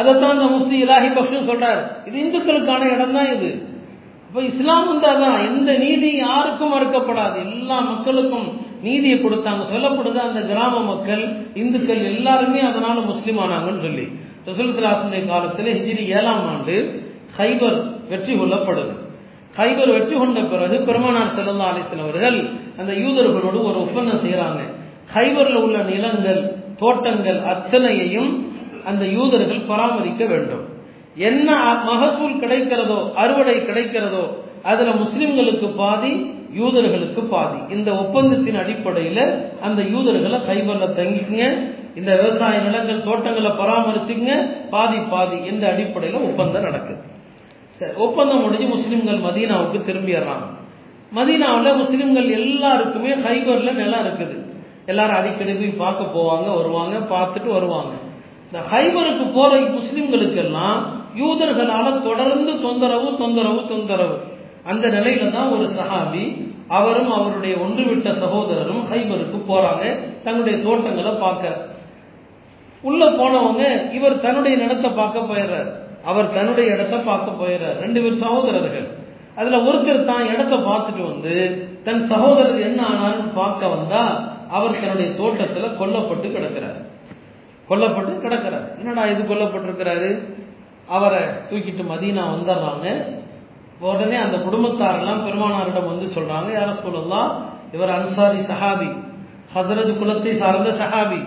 அதைத்தான் 0.00 0.34
இந்த 0.36 0.46
முஃப்தி 0.54 0.76
இலாஹி 0.84 1.08
பக்ஷன் 1.16 1.48
சொல்றார். 1.50 1.80
இது 2.08 2.16
இந்துக்களுக்கான 2.24 2.82
இடம் 2.94 3.16
தான் 3.16 3.30
இது. 3.36 3.50
இப்போ 4.28 4.40
இஸ்லாம் 4.50 4.88
வந்து 4.90 5.10
தான் 5.24 5.42
எந்த 5.48 5.70
நீதி 5.84 6.08
யாருக்கும் 6.26 6.72
மறுக்கப்படாது. 6.74 7.36
எல்லா 7.48 7.76
மக்களுக்கும் 7.90 8.46
நீதியை 8.86 9.16
கொடுத்தாங்க. 9.18 9.62
சொல்லப்படுது 9.72 10.20
அந்த 10.28 10.40
கிராம 10.50 10.80
மக்கள் 10.92 11.22
இந்துக்கள் 11.62 12.02
எல்லாருமே 12.12 12.62
அதனால 12.70 12.96
முஸ்லீம் 13.10 13.42
ஆனாங்கன்னு 13.44 13.84
சொல்லி. 13.86 14.06
ரசூல்சிலாசனுடைய 14.48 15.22
காலத்தில் 15.32 15.70
ஹிஜிரி 15.76 16.04
ஏழாம் 16.18 16.44
ஆண்டு 16.52 16.76
ஹைபர் 17.38 17.78
வெற்றி 18.10 18.32
கொள்ளப்படுது 18.40 18.94
ஹைபர் 19.58 19.92
வெற்றி 19.96 20.14
கொண்ட 20.20 20.40
பிறகு 20.52 20.76
பெருமானார் 20.88 21.34
செல்லல்லா 21.36 21.66
அலிஸ்லாம் 21.72 22.04
அவர்கள் 22.06 22.38
அந்த 22.80 22.92
யூதர்களோடு 23.04 23.58
ஒரு 23.68 23.78
ஒப்பந்தம் 23.84 24.22
செய்கிறாங்க. 24.24 24.60
ஹைபரில் 25.14 25.58
உள்ள 25.64 25.78
நிலங்கள் 25.90 26.40
தோட்டங்கள் 26.80 27.40
அத்தனையையும் 27.52 28.30
அந்த 28.90 29.04
யூதர்கள் 29.16 29.60
பராமரிக்க 29.70 30.22
வேண்டும். 30.32 30.64
என்ன 31.28 31.48
மகசூல் 31.90 32.40
கிடைக்கிறதோ 32.42 32.98
அறுவடை 33.22 33.56
கிடைக்கிறதோ 33.68 34.24
அதுல 34.70 34.92
முஸ்லிம்களுக்கு 35.02 35.68
பாதி 35.82 36.12
யூதர்களுக்கு 36.60 37.22
பாதி. 37.34 37.58
இந்த 37.74 37.88
ஒப்பந்தத்தின் 38.02 38.60
அடிப்படையில் 38.62 39.24
அந்த 39.66 39.80
யூதர்களை 39.94 40.38
ஹைபரில் 40.48 40.96
தங்கிங்க 40.98 41.42
இந்த 41.98 42.10
விவசாய 42.20 42.54
நிலங்கள் 42.66 43.04
தோட்டங்களை 43.08 43.50
பராமரிச்சுங்க 43.60 44.30
பாதி 44.72 44.98
பாதி 45.12 45.38
இந்த 45.50 45.64
அடிப்படையில் 45.72 46.24
ஒப்பந்தம் 46.28 46.66
நடக்குது. 46.68 47.02
சரி 47.78 47.94
ஒப்பந்தம் 48.06 48.42
முடிஞ்சு 48.44 48.66
முஸ்லிம்கள் 48.74 49.20
மதீனாவுக்கு 49.26 49.78
திரும்பிடுறாங்க 49.88 50.46
மதீனாவில் 51.18 51.78
முஸ்லிம்கள் 51.82 52.28
எல்லாருக்குமே 52.40 53.12
ஹைபரில் 53.24 53.78
நிலம் 53.80 54.02
இருக்குது. 54.04 54.36
எல்லாரும் 54.90 55.18
அடிக்கடி 55.18 55.52
போய் 55.58 55.80
பார்க்க 55.82 56.14
போவாங்க 56.16 56.48
வருவாங்க 56.58 56.94
பார்த்துட்டு 57.12 57.50
வருவாங்க. 57.56 57.92
இந்த 58.48 58.60
ஹைபருக்கு 58.72 59.26
போற 59.36 59.52
முஸ்லீம்களுக்கெல்லாம் 59.76 60.80
யூதர்களால் 61.20 62.00
தொடர்ந்து 62.08 62.52
தொந்தரவு 62.64 63.08
தொந்தரவு 63.22 63.60
தொந்தரவு. 63.72 64.16
அந்த 64.70 64.84
நிலையில 64.96 65.30
தான் 65.36 65.52
ஒரு 65.54 65.66
சஹாபி 65.76 66.24
அவரும் 66.78 67.10
அவருடைய 67.18 67.54
ஒன்றுவிட்ட 67.64 68.10
சகோதரரும் 68.24 68.82
ஹைபருக்கு 68.90 69.38
போறாங்க 69.50 69.84
தங்களுடைய 70.24 70.56
தோட்டங்களை 70.66 71.12
பார்க்க. 71.24 71.72
உள்ள 72.88 73.02
போனவங்க 73.20 73.62
இவர் 73.96 74.22
தன்னுடைய 74.24 74.54
நிலத்தை 74.62 74.90
பார்க்க 75.00 75.30
போயிடுறார். 75.30 75.70
அவர் 76.10 76.34
தன்னுடைய 76.36 76.66
இடத்தை 76.74 76.98
பார்க்க 77.10 77.40
போயிடுறார். 77.40 77.76
ரெண்டு 77.84 77.98
பேர் 78.02 78.22
சகோதரர்கள். 78.24 78.86
அதுல 79.38 79.58
ஒருத்தர் 79.68 80.08
தான் 80.10 80.30
இடத்தை 80.32 80.58
பார்த்துட்டு 80.70 81.02
வந்து 81.12 81.34
தன் 81.86 82.02
சகோதரர் 82.12 82.66
என்ன 82.68 82.80
ஆனான்னு 82.90 83.24
பார்க்க 83.40 83.74
வந்தா 83.74 84.02
அவர் 84.56 84.80
தன்னுடைய 84.82 85.08
தோட்டத்துல 85.20 85.68
கொல்லப்பட்டு 85.80 86.26
கிடக்கிறார். 86.36 86.78
கொல்லப்பட்டு 87.68 88.12
கிடக்கிறார். 88.24 88.66
என்னடா 88.80 89.04
இது 89.12 89.22
கொல்லப்பட்டிருக்கிறாரு? 89.30 90.10
அவரை 90.96 91.22
தூக்கிட்டு 91.50 91.84
மதீனா 91.92 92.22
வந்துடுறாங்க 92.34 92.86
உடனே 93.88 94.16
அந்த 94.24 94.36
குடும்பத்தாரெல்லாம் 94.46 95.22
பெருமானாரிடம் 95.26 95.90
வந்து 95.92 96.06
சொல்றாங்க 96.16 96.50
யார 96.56 96.70
சொல்லலாம் 96.84 97.30
இவர் 97.74 97.92
அன்சாரி 97.96 98.40
சஹாபி 98.50 98.90
ஹதரஜ் 99.54 99.92
குலத்தை 100.00 100.32
சார்ந்த 100.42 100.70
சஹாபி 100.82 101.20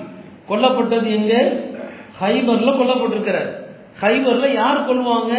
கொல்லப்பட்டது 0.50 1.08
எங்க? 1.12 1.34
ஹைபர்ல 2.22 2.70
கொல்லப்பட்டிருக்கிறார். 2.80 3.50
ஹைபர்ல 4.02 4.54
யார் 4.54 4.88
கொள்வாங்க 4.90 5.32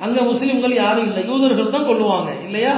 அங்க 0.00 0.22
முஸ்லிம்கள் 0.22 0.74
யாரும் 0.74 1.06
இல்லை. 1.06 1.26
யூதர்கள் 1.26 1.70
தான் 1.70 1.88
கொள்ளுவாங்க 1.88 2.30
இல்லையா? 2.44 2.74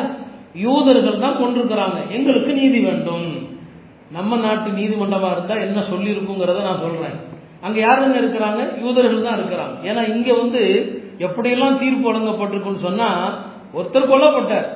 யூதர்கள் 0.54 1.18
தான் 1.18 1.40
கொண்டிருக்கிறாங்க 1.40 1.98
எங்களுக்கு 2.10 2.52
நீதி 2.52 2.78
வேண்டும். 2.78 3.48
நம்ம 4.10 4.36
நாட்டு 4.36 4.70
நீதிமன்றமா 4.70 5.30
இருந்தா 5.30 5.54
என்ன 5.54 5.82
சொல்லி 5.82 6.10
இருக்குங்கிறத 6.10 6.62
நான் 6.62 6.80
சொல்றேன். 6.80 7.16
அங்க 7.60 7.80
யாருங்க 7.80 8.16
இருக்கிறாங்க? 8.20 8.60
யூதர்கள் 8.84 9.22
தான் 9.22 9.38
இருக்கிறாங்க. 9.38 9.74
ஏன்னா 9.82 10.16
இங்க 10.16 10.32
வந்து 10.32 10.62
எப்படியெல்லாம் 11.18 11.78
தீர்ப்பு 11.78 12.12
வழங்கப்பட்டிருக்குன்னு 12.12 12.86
சொன்னா 12.88 13.08
ஒருத்தர் 13.74 14.12
கொல்லப்பட்டார். 14.12 14.68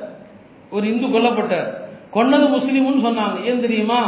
ஒரு 0.71 0.87
இந்து 0.93 1.07
கொல்லப்பட்டார். 1.07 1.67
கொன்னது 2.11 2.45
முஸ்லீம்னு 2.57 3.05
சொன்னாங்க. 3.07 3.43
ஏன் 3.45 3.59
தெரியுமா? 3.59 3.99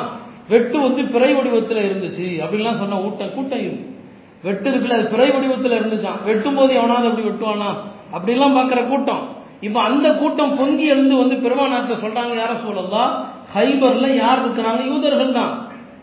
வெட்டு 0.49 0.79
வந்து 0.79 1.03
பிறை 1.03 1.33
வடிவத்தில் 1.33 1.85
இருந்துச்சு. 1.87 2.27
அப்படின்லாம் 2.43 2.81
சொன்ன 2.81 3.01
ஊட்ட 3.01 3.25
கூட்டம் 3.25 3.95
வெட்டு 4.43 4.69
இருக்குல்ல 4.71 4.97
அது 4.97 5.07
பிறை 5.13 5.29
வடிவத்தில் 5.31 5.77
இருந்துச்சான் 5.79 6.19
வெட்டும் 6.25 6.55
போது 6.55 6.73
எவனாவது 6.73 7.07
அப்படி 7.09 7.27
வெட்டுவானா? 7.27 7.69
அப்படிலாம் 8.15 8.57
பார்க்குற 8.57 8.87
கூட்டம். 8.87 9.23
இப்போ 9.61 9.79
அந்த 9.81 10.07
கூட்டம் 10.13 10.57
பொங்கி 10.57 10.85
எழுந்து 10.85 11.15
வந்து 11.15 11.35
பெருமாநாட்டை 11.35 11.95
சொல்றாங்க 12.03 12.33
யார 12.41 12.51
சொல்லலாம் 12.65 13.13
ஹைபர்ல 13.55 14.07
யார் 14.15 14.41
இருக்கிறாங்க? 14.43 14.81
யூதர்கள் 14.91 15.37
தான். 15.39 15.53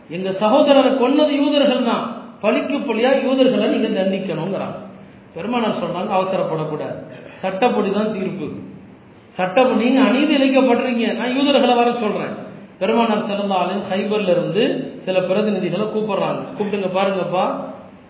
எங்க 0.09 0.31
சகோதரரை 0.31 0.91
கொன்னது 1.03 1.35
யூதர்கள் 1.43 1.83
தான். 1.83 2.05
பழிக்கு 2.41 2.77
பழியா 2.79 3.11
யூதர்களை 3.27 3.67
நீங்க 3.75 3.89
தண்டிக்கணுங்கிறாங்க. 3.89 4.79
பெருமானார் 5.35 5.83
சொன்னாங்க 5.85 6.11
அவசரப்படக்கூடாது. 6.19 6.99
சட்டப்படி 7.43 7.91
தான் 7.91 8.13
தீர்ப்பு. 8.13 8.47
சட்டப்படி 9.39 9.85
நீங்க 9.85 10.01
அநீதி 10.09 10.35
இழைக்கப்படுறீங்க 10.37 11.07
நான் 11.19 11.37
யூதர்களை 11.37 11.75
வர 11.75 11.93
சொல்றேன். 12.03 12.35
பெருமானார் 12.79 13.27
சிறந்தாலும் 13.27 13.83
ஹைபர்ல 13.91 14.29
இருந்து 14.29 14.93
சில 15.05 15.21
பிரதிநிதிகளை 15.21 15.87
கூப்பிடுறாங்க. 15.87 16.41
கூப்பிட்டுங்க 16.59 16.89
பாருங்கப்பா. 16.95 17.55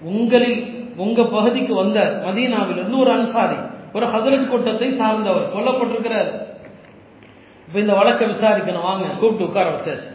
உங்களில் 0.02 0.86
உங்க 0.96 1.24
பகுதிக்கு 1.24 1.74
வந்த 1.74 2.22
மதீனாவிலிருந்து 2.26 2.98
ஒரு 2.98 3.10
அன்சாரி 3.10 3.56
ஒரு 3.92 4.06
ஹசரத் 4.06 4.48
கூட்டத்தை 4.48 4.92
சார்ந்தவர் 4.92 5.52
கொல்லப்பட்டிருக்கிறார். 5.56 6.30
இப்ப 7.68 7.80
இந்த 7.80 7.94
வழக்கை 7.94 8.28
விசாரிக்கணும். 8.28 8.82
வாங்க 8.82 9.04
கூப்பிட்டு 9.06 9.44
உட்கார 9.44 9.70
வச்சாச்சு. 9.70 10.12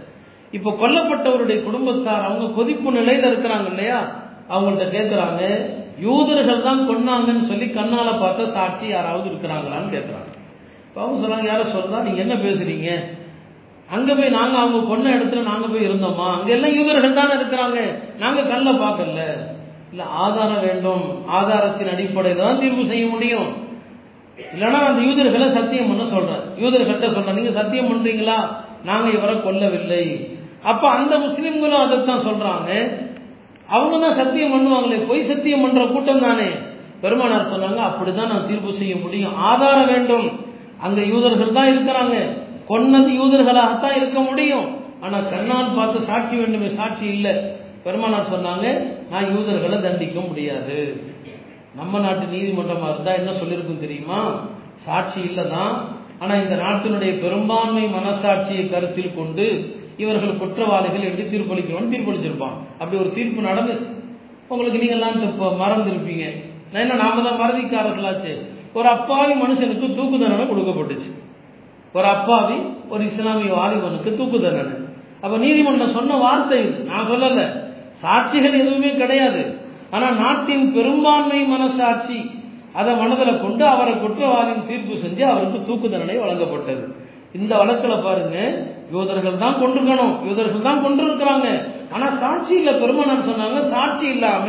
இப்ப 0.52 0.72
கொல்லப்பட்டவருடைய 0.72 1.64
குடும்பத்தார் 1.64 2.24
அவங்க 2.24 2.56
கொதிப்பு 2.56 2.92
நிலையில 2.92 3.30
இருக்கிறாங்க 3.32 3.66
இல்லையா? 3.66 4.12
அவங்கள்ட்ட 4.50 4.86
கேட்கிறாங்க 4.98 5.42
யூதர்கள் 6.00 6.62
தான் 6.62 6.90
கொன்னாங்கன்னு 6.90 7.48
சொல்லி 7.48 7.66
கண்ணால 7.66 8.20
பார்த்த 8.20 8.48
சாட்சி 8.48 8.88
யாராவது 8.88 9.30
இருக்கிறாங்களான்னு 9.30 9.94
கேட்கிறாங்க 9.96 10.30
அவங்க 10.96 11.28
சொல்றாங்க 11.28 11.48
யார 11.52 11.62
சொல்றா 11.76 12.02
நீங்க 12.02 12.22
என்ன 12.22 12.34
பேசுறீங்க? 12.34 13.18
அங்க 13.91 14.15
போய் 14.15 14.30
நாங்க 14.30 14.58
அவங்க 14.58 14.95
கொன்ன 14.95 15.15
இடத்துல 15.15 15.41
நாங்க 15.41 15.67
போய் 15.67 15.88
இருந்தோமா? 15.88 16.39
அங்க 16.39 16.52
எல்லாம் 16.52 16.73
இவர்கள் 16.73 17.13
தானே 17.13 17.34
இருக்கிறாங்க. 17.34 17.99
நாங்க 18.17 18.41
கல்ல 18.41 18.71
பார்க்கல. 18.71 19.21
இல்ல 19.91 20.04
ஆதாரம் 20.04 20.62
வேண்டும். 20.62 21.25
ஆதாரத்தின் 21.28 21.89
அடிப்படையில் 21.89 22.41
தான் 22.41 22.60
தீர்ப்பு 22.60 22.86
செய்ய 22.86 23.06
முடியும். 23.08 23.67
இல்லைன்னா 24.56 24.86
அந்த 24.86 25.02
யூதர்களை 25.02 25.52
சத்தியம் 25.52 25.88
பண்ண 25.88 26.04
சொல்றேன். 26.10 26.63
யூதர்கள்ட்ட 26.63 27.13
சொல்றேன். 27.13 27.36
நீங்க 27.36 27.52
சத்தியம் 27.52 27.89
பண்றீங்களா? 27.89 28.47
நாங்க 28.84 29.10
இவரை 29.10 29.36
கொல்லவில்லை. 29.36 30.34
அப்ப 30.63 30.89
அந்த 30.89 31.17
முஸ்லிம்களும் 31.17 31.82
அதைத்தான் 31.82 32.25
சொல்றாங்க. 32.25 32.97
அவங்க 33.67 34.08
தான் 34.08 34.15
சத்தியம் 34.15 34.54
பண்ணுவாங்களே. 34.54 35.08
பொய் 35.08 35.28
சத்தியம் 35.28 35.62
பண்ற 35.62 35.86
கூட்டம் 35.86 36.19
தானே. 36.19 36.47
பெருமானார் 37.02 37.52
சொன்னாங்க 37.54 37.82
அப்படிதான் 37.89 38.28
நான் 38.28 38.47
தீர்ப்பு 38.47 38.73
செய்ய 38.73 38.95
முடியும். 38.95 39.36
ஆதாரம் 39.36 39.88
வேண்டும். 39.88 40.39
அங்க 40.82 41.02
யூதர்கள் 41.02 41.52
தான் 41.52 41.67
இருக்கிறாங்க. 41.67 42.38
கொன்னது 42.69 43.12
யூதர்களாகத்தான் 43.19 43.97
இருக்க 43.99 44.19
முடியும். 44.29 44.67
ஆனா 45.05 45.17
கண்ணால் 45.34 45.75
பார்த்து 45.77 45.99
சாட்சி 46.10 46.36
வேண்டுமே 46.41 46.69
சாட்சி 46.79 47.05
இல்லை. 47.15 47.34
பெருமானார் 47.84 48.34
சொன்னாங்க 48.34 48.65
நான் 49.12 49.29
யூதர்களை 49.34 49.77
தண்டிக்க 49.82 50.19
முடியாது. 50.29 50.77
நம்ம 51.79 51.99
நாட்டு 52.05 52.25
நீதிமன்றமா 52.36 52.88
இருந்தா 52.93 53.12
என்ன 53.19 53.32
சொல்லியிருக்கும் 53.41 53.84
தெரியுமா? 53.86 54.19
சாட்சி 54.86 55.19
இல்லதான் 55.29 55.73
ஆனா 56.21 56.34
இந்த 56.43 56.55
நாட்டினுடைய 56.63 57.12
பெரும்பான்மை 57.23 57.84
மனசாட்சியை 57.97 58.63
கருத்தில் 58.71 59.17
கொண்டு 59.19 59.45
இவர்கள் 60.03 60.39
குற்றவாளிகள் 60.41 61.08
எப்படி 61.10 61.25
தீர்ப்பளிக்கணும்னு 61.32 61.93
தீர்ப்பளிச்சிருப்பான் 61.93 62.58
அப்படி 62.79 62.97
ஒரு 63.03 63.12
தீர்ப்பு 63.17 63.49
நடந்துச்சு 63.49 63.88
உங்களுக்கு 64.51 64.82
நீங்கெல்லாம் 64.84 65.17
மறந்துருப்பீங்க. 65.63 66.25
என்ன 66.84 66.99
நாம 67.03 67.23
தான் 67.25 67.39
மறதிக்காரர்களாச்சு? 67.41 68.32
ஒரு 68.77 68.88
அப்பாவி 68.95 69.34
மனுஷனுக்கு 69.43 69.88
தூக்கு 69.97 70.17
தண்டனை 70.21 70.45
கொடுக்கப்பட்டுச்சு. 70.51 71.10
ஒரு 71.95 72.08
அப்பாவி 72.15 72.58
ஒரு 72.93 73.04
இஸ்லாமிய 73.10 73.52
வாலிபனுக்கு 73.60 74.12
தூக்கு 74.19 74.38
தண்டனை. 74.45 74.75
அப்ப 75.23 75.36
நீதிமன்றம் 75.45 75.95
சொன்ன 75.97 76.17
வார்த்தை 76.25 76.60
நான் 76.89 77.10
சொல்லல. 77.12 77.41
சாட்சிகள் 78.04 78.60
எதுவுமே 78.62 78.91
கிடையாது. 79.02 79.41
ஆனா 79.95 80.08
நாட்டின் 80.23 80.65
பெரும்பான்மை 80.75 81.39
மனசாட்சி 81.54 82.19
அதை 82.80 82.91
மனதில் 83.02 83.41
கொண்டு 83.43 83.63
அவரை 83.73 83.93
குற்றவாளியின் 84.02 84.67
தீர்ப்பு 84.69 84.95
செஞ்சு 85.04 85.23
அவருக்கு 85.32 85.60
தூக்கு 85.69 85.88
தண்டனை 85.89 86.17
வழங்கப்பட்டது. 86.23 86.84
இந்த 87.38 87.54
வழக்கில் 87.62 88.04
பாருங்க 88.06 88.38
யூதர்கள் 88.93 89.41
தான் 89.43 89.58
கொண்டிருக்கணும் 89.62 90.13
யூதர்கள் 90.28 90.67
தான் 90.67 90.84
கொண்டிருக்கிறாங்க 90.86 91.47
ஆனா 91.95 92.08
சாட்சி 92.21 92.54
இல்ல 92.60 92.71
பெருமானார் 92.82 93.28
சொன்னாங்க 93.30 93.60
சாட்சி 93.73 94.06
இல்லாம 94.15 94.45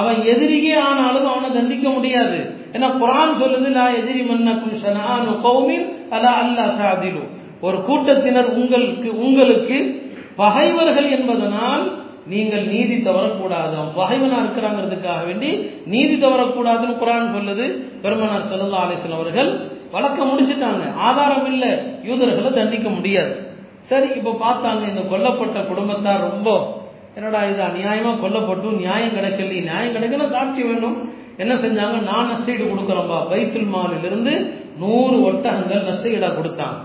அவன் 0.00 0.18
எதிரியே 0.32 0.74
ஆனாலும் 0.88 1.28
அவனை 1.32 1.48
தண்டிக்க 1.58 1.86
முடியாது. 1.96 2.38
ஏன்னா 2.74 2.88
குரான் 3.02 3.38
சொல்லுது 3.42 3.70
லா 3.76 3.84
எதிரி 4.00 4.22
மன்னக்கும் 4.30 4.80
ஷனானு 4.82 5.34
கௌமின் 5.46 5.86
அலா 6.10 6.32
அல்லா 6.42 6.64
சாதிலு. 6.80 7.22
ஒரு 7.60 7.82
கூட்டத்தினர் 7.82 8.46
உங்களுக்கு 8.46 9.20
உங்களுக்கு 9.20 10.06
பகைவர்கள் 10.36 11.10
என்பதனால் 11.10 11.92
நீங்கள் 12.26 12.66
நீதி 12.66 12.94
தவறக்கூடாது 12.94 13.72
அவன் 13.76 13.96
பகைவனா 13.96 14.38
இருக்கிறாங்கிறதுக்காக 14.44 15.26
வேண்டி 15.26 15.70
நீதி 15.86 16.26
தவறக்கூடாதுன்னு 16.26 17.00
குரான் 17.02 17.34
சொல்லுது. 17.36 17.66
பெருமனார் 18.02 18.48
செல்லா 18.48 18.88
அலிஸ்லாம் 18.88 19.12
அவர்கள் 19.12 19.68
வழக்கம் 19.90 20.30
முடிச்சுட்டாங்க. 20.30 20.94
ஆதாரம் 20.96 21.52
இல்லை. 21.52 21.68
யூதர்களை 22.02 22.52
தண்டிக்க 22.52 22.88
முடியாது. 22.88 23.50
சரி 23.80 24.08
இப்ப 24.16 24.36
பார்த்தாங்க 24.40 24.88
இந்த 24.88 25.00
கொல்லப்பட்ட 25.00 25.66
குடும்பத்தார் 25.66 26.20
ரொம்ப 26.20 26.74
என்னடா 27.14 27.44
இது 27.44 27.62
அநியாயமா 27.62 28.12
கொல்லப்பட்டும் 28.24 28.76
நியாயம் 28.76 29.14
கிடைக்கல 29.16 29.62
நியாயம் 29.62 29.94
கிடைக்கல 29.94 30.30
சாட்சி 30.30 30.62
வேணும். 30.62 31.10
என்ன 31.42 31.54
செஞ்சாங்க? 31.54 31.96
நான் 32.10 32.30
நஷ்டீடு 32.32 32.64
கொடுக்குறோம்பா 32.72 33.18
பைத்துல் 33.32 33.72
மாலிலிருந்து 33.74 34.34
நூறு 34.78 35.16
ஒட்டகங்கள் 35.28 35.88
நஷ்டீடாக 35.90 36.36
கொடுத்தாங்க 36.38 36.78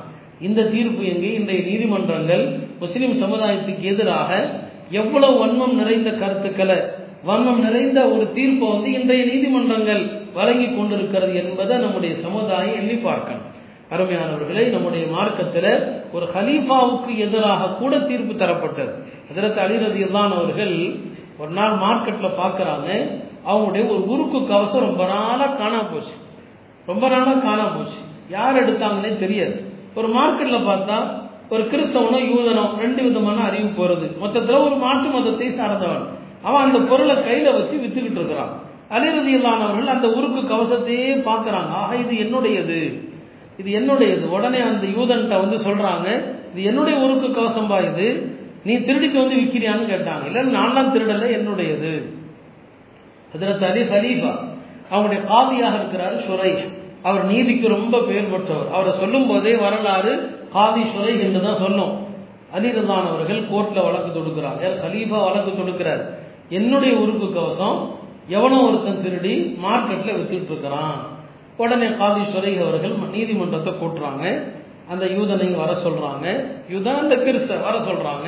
இந்த 0.47 0.61
தீர்ப்பு 0.63 1.03
எங்கே? 1.05 1.29
இன்றைய 1.33 1.61
நீதிமன்றங்கள் 1.69 2.43
முஸ்லிம் 2.79 3.15
சமுதாயத்துக்கு 3.23 3.83
எதிராக 3.93 4.29
எவ்வளவு 4.89 5.35
வன்மம் 5.41 5.75
நிறைந்த 5.81 6.11
கருத்துக்களை 6.11 6.79
வன்மம் 7.27 7.59
நிறைந்த 7.59 7.99
ஒரு 8.07 8.25
தீர்ப்பை 8.33 8.67
வந்து 8.69 8.91
இன்றைய 8.91 9.23
நீதிமன்றங்கள் 9.25 10.03
வழங்கி 10.33 10.67
கொண்டிருக்கிறது 10.75 11.33
என்பதை 11.35 11.77
நம்முடைய 11.77 12.13
சமுதாயம் 12.25 12.77
எண்ணி 12.79 12.95
பார்க்கணும். 13.07 13.47
அருமையானவர்களே 13.93 14.63
நம்முடைய 14.69 15.05
மார்க்கத்தில் 15.07 15.71
ஒரு 16.11 16.25
ஹலீஃபாவுக்கு 16.35 17.11
எதிராக 17.17 17.71
கூட 17.81 17.93
தீர்ப்பு 17.99 18.33
தரப்பட்டது. 18.33 18.93
அதிரத்து 19.29 19.59
அலிரதி 19.65 20.03
அவர்கள் 20.37 20.75
ஒரு 21.37 21.51
நாள் 21.59 21.75
மார்க்கெட்டில் 21.85 22.39
பார்க்குறாங்க. 22.41 22.89
அவங்களுடைய 23.47 23.89
ஒரு 23.89 24.07
உருக்கு 24.07 24.47
கவசம் 24.47 24.79
ரொம்ப 24.79 25.05
நாளாக 25.05 25.63
காணாம 25.63 25.93
போச்சு. 25.93 26.11
ரொம்ப 26.85 27.09
நாளாக 27.09 27.49
காணாம 27.49 27.77
போச்சு. 27.77 27.97
யார் 28.29 28.55
எடுத்தாங்கன்னே 28.55 29.19
தெரியாது. 29.19 29.63
ஒரு 29.95 30.07
மார்க்கெட்டில் 30.07 30.67
பார்த்தா 30.67 31.19
ஒரு 31.49 31.63
கிறிஸ்தவனோ 31.63 32.19
யூதனோ 32.33 32.77
ரெண்டு 32.77 33.03
விதமான 33.03 33.43
அறிவு 33.43 33.67
போறது. 33.67 34.17
மொத்தத்தில் 34.17 34.55
ஒரு 34.55 34.75
மாற்று 34.75 35.09
மதத்தை 35.09 35.49
சார்ந்தவன். 35.49 36.07
அவன் 36.41 36.61
அந்த 36.61 36.79
பொருளை 36.79 37.15
கையில 37.15 37.53
வச்சு 37.53 37.77
வித்துக்கிட்டு 37.77 38.11
இருக்கிறான். 38.11 38.59
அலிரதியில்லானவர்கள் 38.89 39.85
அந்த 39.85 40.11
உருக்கு 40.11 40.41
கவசத்தையே 40.41 41.27
பார்க்கறாங்க. 41.27 41.69
ஆக 41.69 41.95
இது 41.95 42.13
என்னுடையது. 42.23 43.09
இது 43.57 43.79
என்னுடையது. 43.79 44.29
உடனே 44.29 44.59
அந்த 44.59 44.87
யூதன்கிட்ட 44.87 45.39
வந்து 45.39 45.57
சொல்றாங்க 45.57 46.23
இது 46.51 46.63
என்னுடைய 46.63 46.99
உருக்கு 46.99 47.27
கவசம்பா 47.27 47.91
இது. 47.91 48.35
நீ 48.63 48.73
திருடிட்டு 48.73 49.17
வந்து 49.17 49.35
விற்கிறியான்னு 49.35 49.89
கேட்டாங்க. 49.93 50.25
இல்லை 50.25 50.41
நான்லாம் 50.41 50.91
திருடலை 50.93 51.29
என்னுடையது. 51.39 52.19
ஹதரத் 53.33 53.65
அலி 53.69 53.81
ஹலீஃபா. 53.93 54.31
அவங்களுடைய 54.91 55.21
காதியாக 55.25 55.75
இருக்கிறார் 55.75 56.15
ஷுரை 56.27 56.51
அவர் 57.03 57.25
நீதிக்கு 57.25 57.67
ரொம்ப 57.67 57.99
பெயர் 57.99 58.31
பெற்றவர். 58.31 58.73
அவரை 58.73 58.91
சொல்லும் 58.93 59.27
போதே 59.27 59.55
வரலாறு 59.55 60.13
காதி 60.55 60.83
ஷுரை 60.93 61.19
என்று 61.19 61.41
தான் 61.41 61.57
சொல்லும். 61.57 61.93
அலிரதான் 62.55 63.07
அவர்கள் 63.11 63.41
கோர்ட்ல 63.51 63.83
வழக்கு 63.83 64.09
தொடுக்கிறாங்க 64.09 64.63
ஹலீஃபா 64.83 65.19
வழக்கு 65.27 65.51
தொடுக்கிறார்? 65.51 66.03
என்னுடைய 66.49 66.97
உறுப்பு 66.97 67.27
கவசம் 67.33 67.79
எவனோ 68.27 68.57
ஒருத்தன் 68.61 69.03
திருடி 69.03 69.57
மார்க்கெட்ல 69.63 70.11
வித்துட்டு 70.17 70.51
இருக்கிறான் 70.51 70.97
உடனே 71.57 71.87
காதி 71.87 72.23
சுரை 72.23 72.59
அவர்கள் 72.59 72.93
நீதிமன்றத்தை 73.13 73.73
கூட்டுறாங்க. 73.73 74.25
அந்த 74.89 75.05
யூதனையும் 75.05 75.55
வர 75.55 75.71
சொல்றாங்க. 75.73 76.25
யூதன் 76.71 76.99
அந்த 76.99 77.15
கிறிஸ்த 77.15 77.61
வர 77.61 77.75
சொல்றாங்க. 77.79 78.27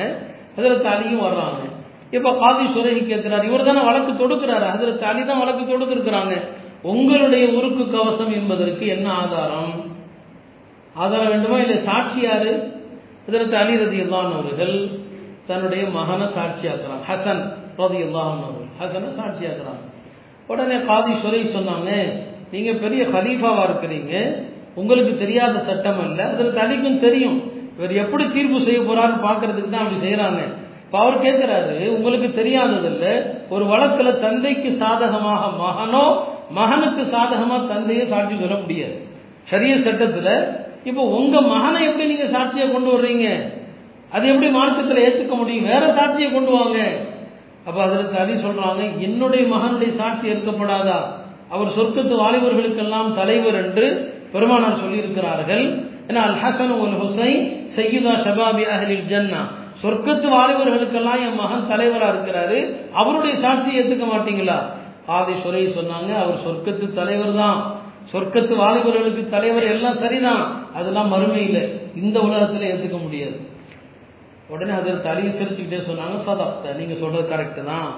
அதில் 0.56 0.84
அலியும் 0.94 1.24
வர்றாங்க. 1.24 1.62
இப்ப 2.10 2.30
காதி 2.30 2.66
சுரகி 2.66 3.06
கேட்கிறார். 3.06 3.44
இவர் 3.44 3.64
தானே 3.64 3.80
வழக்கு 3.80 4.12
தொடுக்கிறாரு. 4.12 4.70
அதில் 4.70 5.02
அலி 5.02 5.24
தான் 5.24 5.38
வழக்கு 5.38 5.62
தொடுத்திருக்கிறாங்க. 5.62 6.40
உங்களுடைய 6.82 7.48
உருக்கு 7.48 7.90
கவசம் 7.90 8.32
என்பதற்கு 8.32 8.86
என்ன 8.86 9.12
ஆதாரம்? 9.12 9.92
ஆதாரம் 10.94 11.28
வேண்டுமா? 11.28 11.58
இல்லை 11.58 11.78
சாட்சி 11.78 12.20
யாரு? 12.20 12.72
ஹதரத் 13.30 13.52
அலி 13.52 13.76
ரதி 13.76 14.08
அவர்கள் 14.08 14.88
தன்னுடைய 15.46 15.88
மகனை 15.88 16.26
சாட்சியாக்குறாங்க. 16.26 17.04
ஹசன் 17.08 17.52
ரதி 17.78 18.10
அவர்கள். 18.12 18.68
ஹசனை 18.80 19.20
சாட்சியாக்குறாங்க. 19.20 19.92
உடனே 20.46 20.74
காதி 20.74 21.14
சுரை 21.14 21.42
சொன்னாங்க 21.42 22.22
நீங்க 22.52 22.72
பெரிய 22.72 23.04
ஹலீஃபாவா 23.04 23.66
இருக்கிறீங்க. 23.70 24.42
உங்களுக்கு 24.74 25.18
தெரியாத 25.18 25.58
சட்டம் 25.58 26.00
அல்ல. 26.00 26.28
அதில் 26.28 26.54
அலிக்கும் 26.54 27.00
தெரியும். 27.00 27.52
இவர் 27.78 27.92
எப்படி 27.92 28.30
தீர்ப்பு 28.30 28.62
செய்ய 28.62 28.80
போறாருன்னு 28.80 29.24
பாக்குறதுக்கு 29.24 29.70
தான் 29.70 29.86
அப்படி 29.86 30.12
செய்யறாங்க. 30.12 30.38
இப்போ 30.84 30.98
அவர் 31.02 31.24
கேட்கிறாரு 31.26 31.76
உங்களுக்கு 31.96 32.28
தெரியாததில்ல 32.40 33.06
ஒரு 33.54 33.64
வழக்குல 33.72 34.10
தந்தைக்கு 34.26 34.70
சாதகமாக 34.82 35.42
மகனோ 35.62 36.04
மகனுக்கு 36.58 37.02
சாதகமா 37.14 37.56
தந்தையை 37.72 38.04
சாட்சி 38.12 38.34
சொல்ல 38.42 38.56
முடியாது. 38.62 38.96
சரிய 39.50 39.74
சட்டத்துல 39.86 40.30
இப்போ 40.88 41.02
உங்க 41.18 41.36
மகனை 41.52 41.80
எப்படி 41.88 42.06
நீங்க 42.12 42.26
சாட்சியை 42.36 42.66
கொண்டு 42.72 42.90
வர்றீங்க? 42.94 43.26
அது 44.14 44.24
எப்படி 44.32 44.48
மார்க்கத்தில் 44.58 45.04
ஏற்றுக்க 45.06 45.34
முடியும்? 45.36 45.68
வேற 45.72 45.84
சாட்சியை 45.98 46.28
கொண்டு 46.32 46.52
வாங்க. 46.58 46.78
அப்ப 47.66 47.78
அதற்கு 47.82 48.16
அதி 48.22 48.34
சொல்றாங்க 48.44 48.82
என்னுடைய 49.06 49.42
மகனுடைய 49.54 49.90
சாட்சி 50.00 50.24
ஏற்கப்படாதா? 50.32 50.98
அவர் 51.54 51.74
சொர்க்கத்து 51.78 52.14
வாலிபர்களுக்கெல்லாம் 52.22 53.10
தலைவர் 53.20 53.58
என்று 53.64 53.86
பெருமானார் 54.32 54.82
சொல்லியிருக்கிறார்கள். 54.84 55.64
ஏன்னா 56.08 56.22
அல் 56.28 56.38
ஹசன் 56.44 56.74
உல் 56.82 56.96
ஹுசைன் 57.02 57.42
சையுதா 57.76 58.14
ஷபாபி 58.24 58.64
அஹலில் 58.74 59.06
ஜன்னா. 59.12 59.42
சொர்க்கத்து 59.82 60.28
வாலிபர்களுக்கெல்லாம் 60.28 61.22
என் 61.26 61.34
மகன் 61.34 61.68
தலைவரா 61.70 62.08
இருக்கிறாரு. 62.14 62.76
அவருடைய 62.92 63.36
சாட்சியை 63.36 63.78
ஏத்துக்க 63.80 64.06
மாட்டீங்களா? 64.14 64.58
ஆதி 65.06 65.32
சொன்னாங்க 65.32 66.10
அவர் 66.22 66.44
சொர்க்கத்து 66.46 66.92
தலைவர் 66.92 67.34
தான் 67.34 67.58
சொர்க்கத்து 68.12 68.54
வாலிபர்களுக்கு 68.56 69.28
தலைவர் 69.28 69.62
எல்லாம் 69.62 69.98
சரிதான். 69.98 70.70
அதெல்லாம் 70.74 71.12
மறுமையில் 71.12 71.92
இந்த 71.94 72.20
உலகத்துல 72.20 72.68
ஏத்துக்க 72.72 73.02
முடியாது. 73.02 73.36
உடனே 74.48 74.72
அதில் 74.72 75.02
தலையை 75.02 75.32
சிரிச்சுக்கிட்டே 75.32 75.80
சொன்னாங்க 75.90 76.16
சதாப்த 76.26 76.76
நீங்க 76.76 76.94
சொல்றது 76.94 77.36
கரெக்டு 77.36 77.64
தான். 77.64 77.88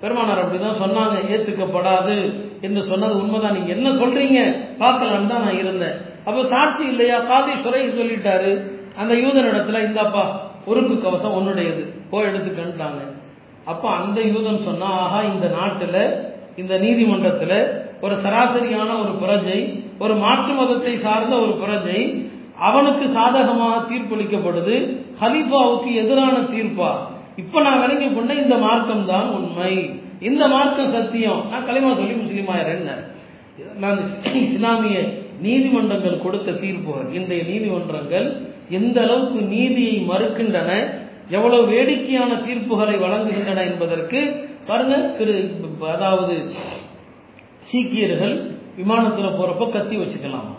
பெருமானார் 0.00 0.42
அப்படிதான் 0.44 0.80
சொன்னாங்க 0.82 1.14
ஏத்துக்கப்படாது. 1.34 2.32
என்று 2.60 2.82
சொன்னது 2.82 3.16
உண்மைதான். 3.16 3.52
நீங்க 3.52 3.72
என்ன 3.72 3.90
சொல்றீங்க? 3.90 4.40
பார்க்கலான்னு 4.78 5.26
தான் 5.26 5.44
நான் 5.44 5.58
இருந்தேன். 5.58 5.96
அப்ப 6.24 6.44
சாட்சி 6.44 6.84
இல்லையா? 6.84 7.18
காதி 7.18 7.62
சுரை 7.62 7.88
சொல்லிட்டாரு. 7.88 8.64
அந்த 8.96 9.14
யூதன் 9.14 9.50
இடத்துல 9.50 9.80
இந்தாப்பா 9.88 10.24
உறுப்பு 10.70 10.94
கவசம் 11.04 11.36
உன்னுடையது. 11.38 11.82
போ 12.10 12.18
எடுத்துக்கன்ட்டாங்க 12.28 13.00
அப்ப 13.72 13.84
அந்த 14.00 14.18
யூதன் 14.32 14.66
சொன்னா 14.68 14.88
ஆஹா 15.02 15.20
இந்த 15.32 15.46
நாட்டுல 15.58 15.98
இந்த 16.62 16.74
நீதிமன்றத்துல 16.84 17.52
ஒரு 18.04 18.14
சராசரியான 18.24 18.90
ஒரு 19.02 19.12
புரஜை 19.22 19.58
ஒரு 19.98 20.14
மாற்று 20.24 20.52
மதத்தை 20.54 20.94
சார்ந்த 21.04 21.34
ஒரு 21.44 21.54
புரஜை 21.62 22.00
அவனுக்கு 22.66 23.04
சாதகமாக 23.16 23.76
தீர்ப்பளிக்கப்படுது. 23.90 24.74
ஹலீஃபாவுக்கு 25.20 25.90
எதிரான 26.02 26.36
தீர்ப்பா? 26.52 26.90
இப்ப 27.42 27.60
நான் 27.66 27.80
விளங்கி 27.80 28.08
கொண்ட 28.08 28.32
இந்த 28.34 28.56
மார்க்கம் 28.56 29.06
தான் 29.06 29.28
உண்மை. 29.36 29.72
இந்த 30.28 30.42
மார்க்கம் 30.54 30.92
சத்தியம். 30.96 31.40
நான் 31.50 31.66
களிமா 31.68 31.90
சொல்லி 32.00 32.14
முஸ்லீமாயிரேன் 32.22 32.84
நான் 33.82 33.98
இஸ்லாமிய 34.44 34.98
நீதிமன்றங்கள் 35.46 36.22
கொடுத்த 36.24 36.56
தீர்ப்பு. 36.64 36.94
இன்றைய 37.18 37.42
நீதிமன்றங்கள் 37.50 38.28
எந்த 38.70 39.02
அளவுக்கு 39.02 39.40
நீதியை 39.40 40.06
மறுக்கின்றன 40.08 40.92
எவ்வளவு 41.30 41.66
வேடிக்கையான 41.66 42.34
தீர்ப்புகளை 42.34 42.96
வழங்குகின்றன 43.02 43.60
என்பதற்கு 43.70 44.48
பாருங்க 44.66 44.96
திரு 44.96 45.50
அதாவது 45.92 46.52
சீக்கியர்கள் 47.70 48.52
விமானத்தில் 48.76 49.24
போறப்ப 49.24 49.70
கத்தி 49.70 49.96
வச்சுக்கலாமா. 49.96 50.54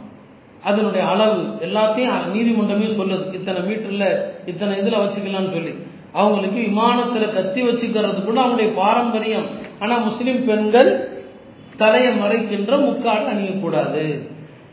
அதனுடைய 0.64 1.08
அளவு 1.08 1.42
எல்லாத்தையும் 1.42 2.22
நீதிமன்றமே 2.34 2.88
சொல்லுது. 3.00 3.34
இத்தனை 3.34 3.62
மீட்டர்ல 3.62 4.06
இத்தனை 4.46 4.80
இதுல 4.80 5.02
வச்சுக்கலாம்னு 5.04 5.54
சொல்லி. 5.54 5.74
அவங்களுக்கு 6.12 6.60
விமானத்துல 6.60 7.34
கத்தி 7.34 7.62
வச்சுக்கிறது 7.64 8.24
கூட 8.24 8.42
அவங்களுடைய 8.42 8.74
பாரம்பரியம். 8.74 9.46
ஆனா 9.80 9.98
முஸ்லிம் 9.98 10.46
பெண்கள் 10.46 11.10
தலையை 11.78 12.14
மறைக்கின்ற 12.20 12.78
முக்காடு 12.86 13.28
அணியக்கூடாது. 13.32 14.30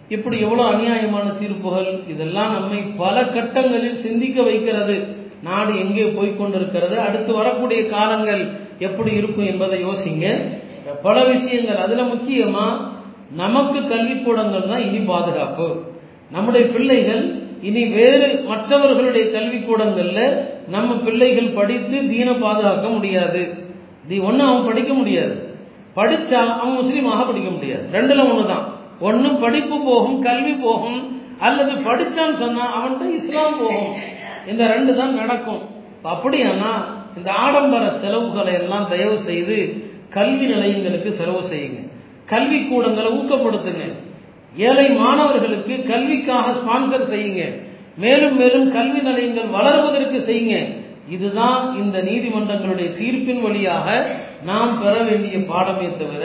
இப்படி 0.08 0.40
எவ்வளவு 0.40 0.68
அநியாயமான 0.68 1.38
தீர்ப்புகள்? 1.38 2.08
இதெல்லாம் 2.08 2.52
நம்மை 2.52 2.78
பல 2.78 3.22
கட்டங்களில் 3.22 4.00
சிந்திக்க 4.00 4.42
வைக்கிறது. 4.42 5.16
நாடு 5.42 5.78
எங்கே 5.78 6.02
போய்கொண்டிருக்கிறது 6.02 6.96
அடுத்து 6.96 7.32
வரக்கூடிய 7.32 7.88
காலங்கள் 7.88 8.50
எப்படி 8.78 9.12
இருக்கும் 9.12 9.46
என்பதை 9.46 9.84
யோசிங்க. 9.84 10.44
பல 11.02 11.24
விஷயங்கள். 11.24 11.76
அதுல 11.76 12.02
முக்கியமா 12.02 12.78
நமக்கு 13.36 13.78
கல்விக்கூடங்கள் 13.78 14.68
தான் 14.68 14.84
இனி 14.84 14.98
பாதுகாப்பு. 14.98 15.82
நம்முடைய 16.30 16.66
பிள்ளைகள் 16.66 17.42
இனி 17.62 17.84
வேறு 17.84 18.44
மற்றவர்களுடைய 18.46 19.26
கல்விக்கூடங்கள்ல 19.26 20.44
நம்ம 20.68 20.94
பிள்ளைகள் 20.94 21.48
படித்து 21.48 22.08
தீன 22.08 22.32
பாதுகாக்க 22.32 22.88
முடியாது. 22.88 23.54
தி 24.08 24.18
ஒன்னு 24.18 24.44
அவன் 24.44 24.64
படிக்க 24.64 24.94
முடியாது. 24.94 25.54
படிச்சா 25.96 26.32
அவன் 26.32 26.78
முஸ்லீமாக 26.78 27.26
படிக்க 27.26 27.50
முடியாது. 27.50 27.88
ரெண்டுல 27.92 28.20
ஒண்ணுதான். 28.20 28.71
ஒன்னும் 29.06 29.38
படிப்பு 29.44 29.76
போகும் 29.88 30.18
கல்வி 30.26 30.54
போகும் 30.64 31.00
அல்லது 31.46 31.72
படிச்சான்னு 31.86 32.36
சொன்னா 32.42 32.64
அவன்கிட்ட 32.78 33.04
இஸ்லாம் 33.18 33.56
போகும். 33.60 33.94
இந்த 34.50 34.62
ரெண்டு 34.74 34.92
தான் 34.98 35.14
நடக்கும். 35.20 35.62
அப்படியானா 36.12 36.72
இந்த 37.18 37.28
ஆடம்பர 37.44 37.84
செலவுகளை 38.02 38.52
எல்லாம் 38.60 38.86
தயவு 38.92 39.16
செய்து 39.28 39.56
கல்வி 40.16 40.46
நிலையங்களுக்கு 40.52 41.10
செலவு 41.20 41.42
செய்யுங்க. 41.52 41.80
கல்வி 42.32 42.58
கூடங்களை 42.70 43.10
ஊக்கப்படுத்துங்க. 43.18 43.84
ஏழை 44.68 44.86
மாணவர்களுக்கு 45.02 45.74
கல்விக்காக 45.90 46.54
ஸ்பான்சர் 46.60 47.10
செய்யுங்க. 47.12 47.42
மேலும் 48.04 48.36
மேலும் 48.40 48.66
கல்வி 48.76 49.00
நிலையங்கள் 49.08 49.54
வளர்வதற்கு 49.58 50.18
செய்யுங்க. 50.28 50.56
இதுதான் 51.14 51.62
இந்த 51.82 51.96
நீதிமன்றங்களுடைய 52.08 52.88
தீர்ப்பின் 52.98 53.40
வழியாக 53.46 53.86
நாம் 54.48 54.74
பெற 54.82 54.94
வேண்டிய 55.08 55.38
பாடமே 55.50 55.88
தவிர 56.00 56.24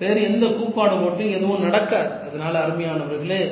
வேறு 0.00 0.20
எந்த 0.22 0.44
கூப்பாடு 0.46 0.94
போட்டு 0.96 1.24
எதுவும் 1.36 1.64
நடக்காது. 1.66 2.10
அதனால 2.26 2.54
அருமையானவர்களே 2.64 3.42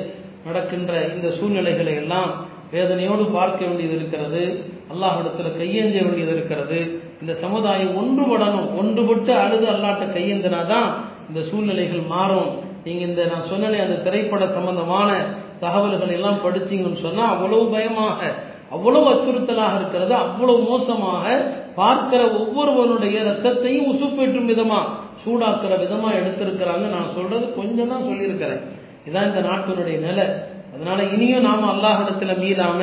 நடக்கின்ற 0.47 0.93
இந்த 1.15 1.27
சூழ்நிலைகளை 1.37 1.93
எல்லாம் 1.95 2.31
வேதனையோடு 2.73 3.23
பார்க்க 3.37 3.59
வேண்டியது 3.65 3.95
இருக்கிறது. 3.95 4.43
அல்லாஹிடத்தில் 4.91 5.57
கையேந்த 5.59 5.97
வேண்டியது 6.05 6.33
இருக்கிறது. 6.37 6.79
இந்த 7.21 7.33
சமுதாயம் 7.43 7.95
ஒன்றுபடணும் 8.01 8.69
ஒன்றுபட்டு 8.81 9.31
அழுது 9.43 9.65
அல்லாட்ட 9.73 10.05
கையேந்தினாதான் 10.15 10.89
இந்த 11.29 11.41
சூழ்நிலைகள் 11.49 12.03
மாறும். 12.15 12.49
நீங்க 12.83 13.01
இந்த 13.05 13.21
நான் 13.25 13.49
சொன்னேன் 13.49 13.85
அந்த 13.85 13.97
திரைப்பட 14.05 14.43
சம்பந்தமான 14.57 15.09
தகவல்கள் 15.63 16.15
எல்லாம் 16.17 16.43
படிச்சீங்கன்னு 16.45 17.05
சொன்னா 17.07 17.23
அவ்வளவு 17.33 17.65
பயமாக 17.75 18.19
அவ்வளவு 18.75 19.05
அச்சுறுத்தலாக 19.11 19.77
இருக்கிறது 19.79 20.13
அவ்வளவு 20.23 20.59
மோசமாக 20.69 21.25
பார்க்கிற 21.75 22.21
ஒவ்வொருவனுடைய 22.39 23.17
ரத்தத்தையும் 23.29 23.89
உசுப்பேற்றும் 23.91 24.49
விதமா 24.51 24.79
சூடாக்குற 25.25 25.73
விதமா 25.83 26.09
எடுத்திருக்கிறாங்க. 26.19 26.89
நான் 26.89 27.13
சொல்றது 27.15 27.55
கொஞ்சம் 27.55 27.87
தான் 27.87 28.03
சொல்லியிருக்கிறேன். 28.03 28.61
இதான் 29.05 29.27
இந்த 29.27 29.41
நாட்டினுடைய 29.41 29.99
நிலை. 29.99 30.25
அதனால 30.75 31.03
இனியும் 31.03 31.41
நாம 31.41 31.73
அல்லாஹிடத்துல 31.73 32.33
மீறாம 32.43 32.81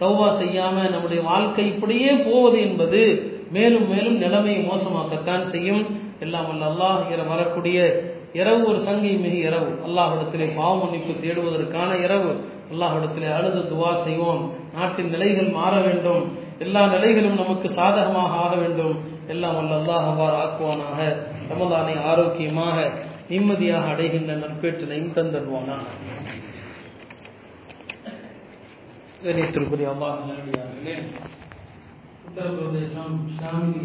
தௌவா 0.00 0.28
செய்யாம 0.40 0.90
நம்முடைய 0.90 1.22
வாழ்க்கை 1.22 1.66
இப்படியே 1.66 2.12
போவது 2.12 2.60
என்பது 2.60 3.32
மேலும் 3.50 3.88
மேலும் 3.88 4.18
நிலைமையை 4.18 4.68
மோசமாக்கத்தான் 4.68 5.42
செய்யும். 5.42 6.00
எல்லாம் 6.20 6.50
அல்ல 6.50 6.64
அல்லாஹ் 6.66 7.28
வரக்கூடிய 7.28 8.02
இரவு 8.32 8.64
ஒரு 8.68 8.80
சங்கை 8.80 9.10
மிகு 9.10 9.38
இரவு. 9.38 9.78
அல்லாஹிடத்திலே 9.86 10.56
பாவ 10.56 10.84
மன்னிப்பு 10.84 11.12
தேடுவதற்கான 11.12 12.02
இரவு. 12.02 12.40
அல்லாஹிடத்திலே 12.72 13.34
அழுது 13.34 13.60
துவா 13.60 14.02
செய்வோம். 14.04 14.52
நாட்டின் 14.74 15.10
நிலைகள் 15.10 15.48
மாற 15.48 15.80
வேண்டும். 15.80 16.22
எல்லா 16.58 16.86
நிலைகளும் 16.86 17.34
நமக்கு 17.34 17.70
சாதகமாக 17.70 18.34
ஆக 18.34 18.56
வேண்டும். 18.56 18.96
எல்லாம் 19.26 19.58
அல்ல 19.58 19.74
அல்லாஹ் 19.76 20.04
அவ்வாறு 20.04 20.36
ஆக்குவானாக. 20.36 21.16
ரமலானை 21.48 22.02
ஆரோக்கியமாக 22.02 22.92
நிம்மதியாக 23.28 23.88
அடைகின்ற 23.88 24.34
நற்பேற்றினையும் 24.34 25.14
தந்தருவானாக. 25.14 25.84
கணித்திற்குரிய 29.24 29.88
அல்லாஹ் 29.94 30.18
உத்தரப்பிரதேசம் 32.28 33.16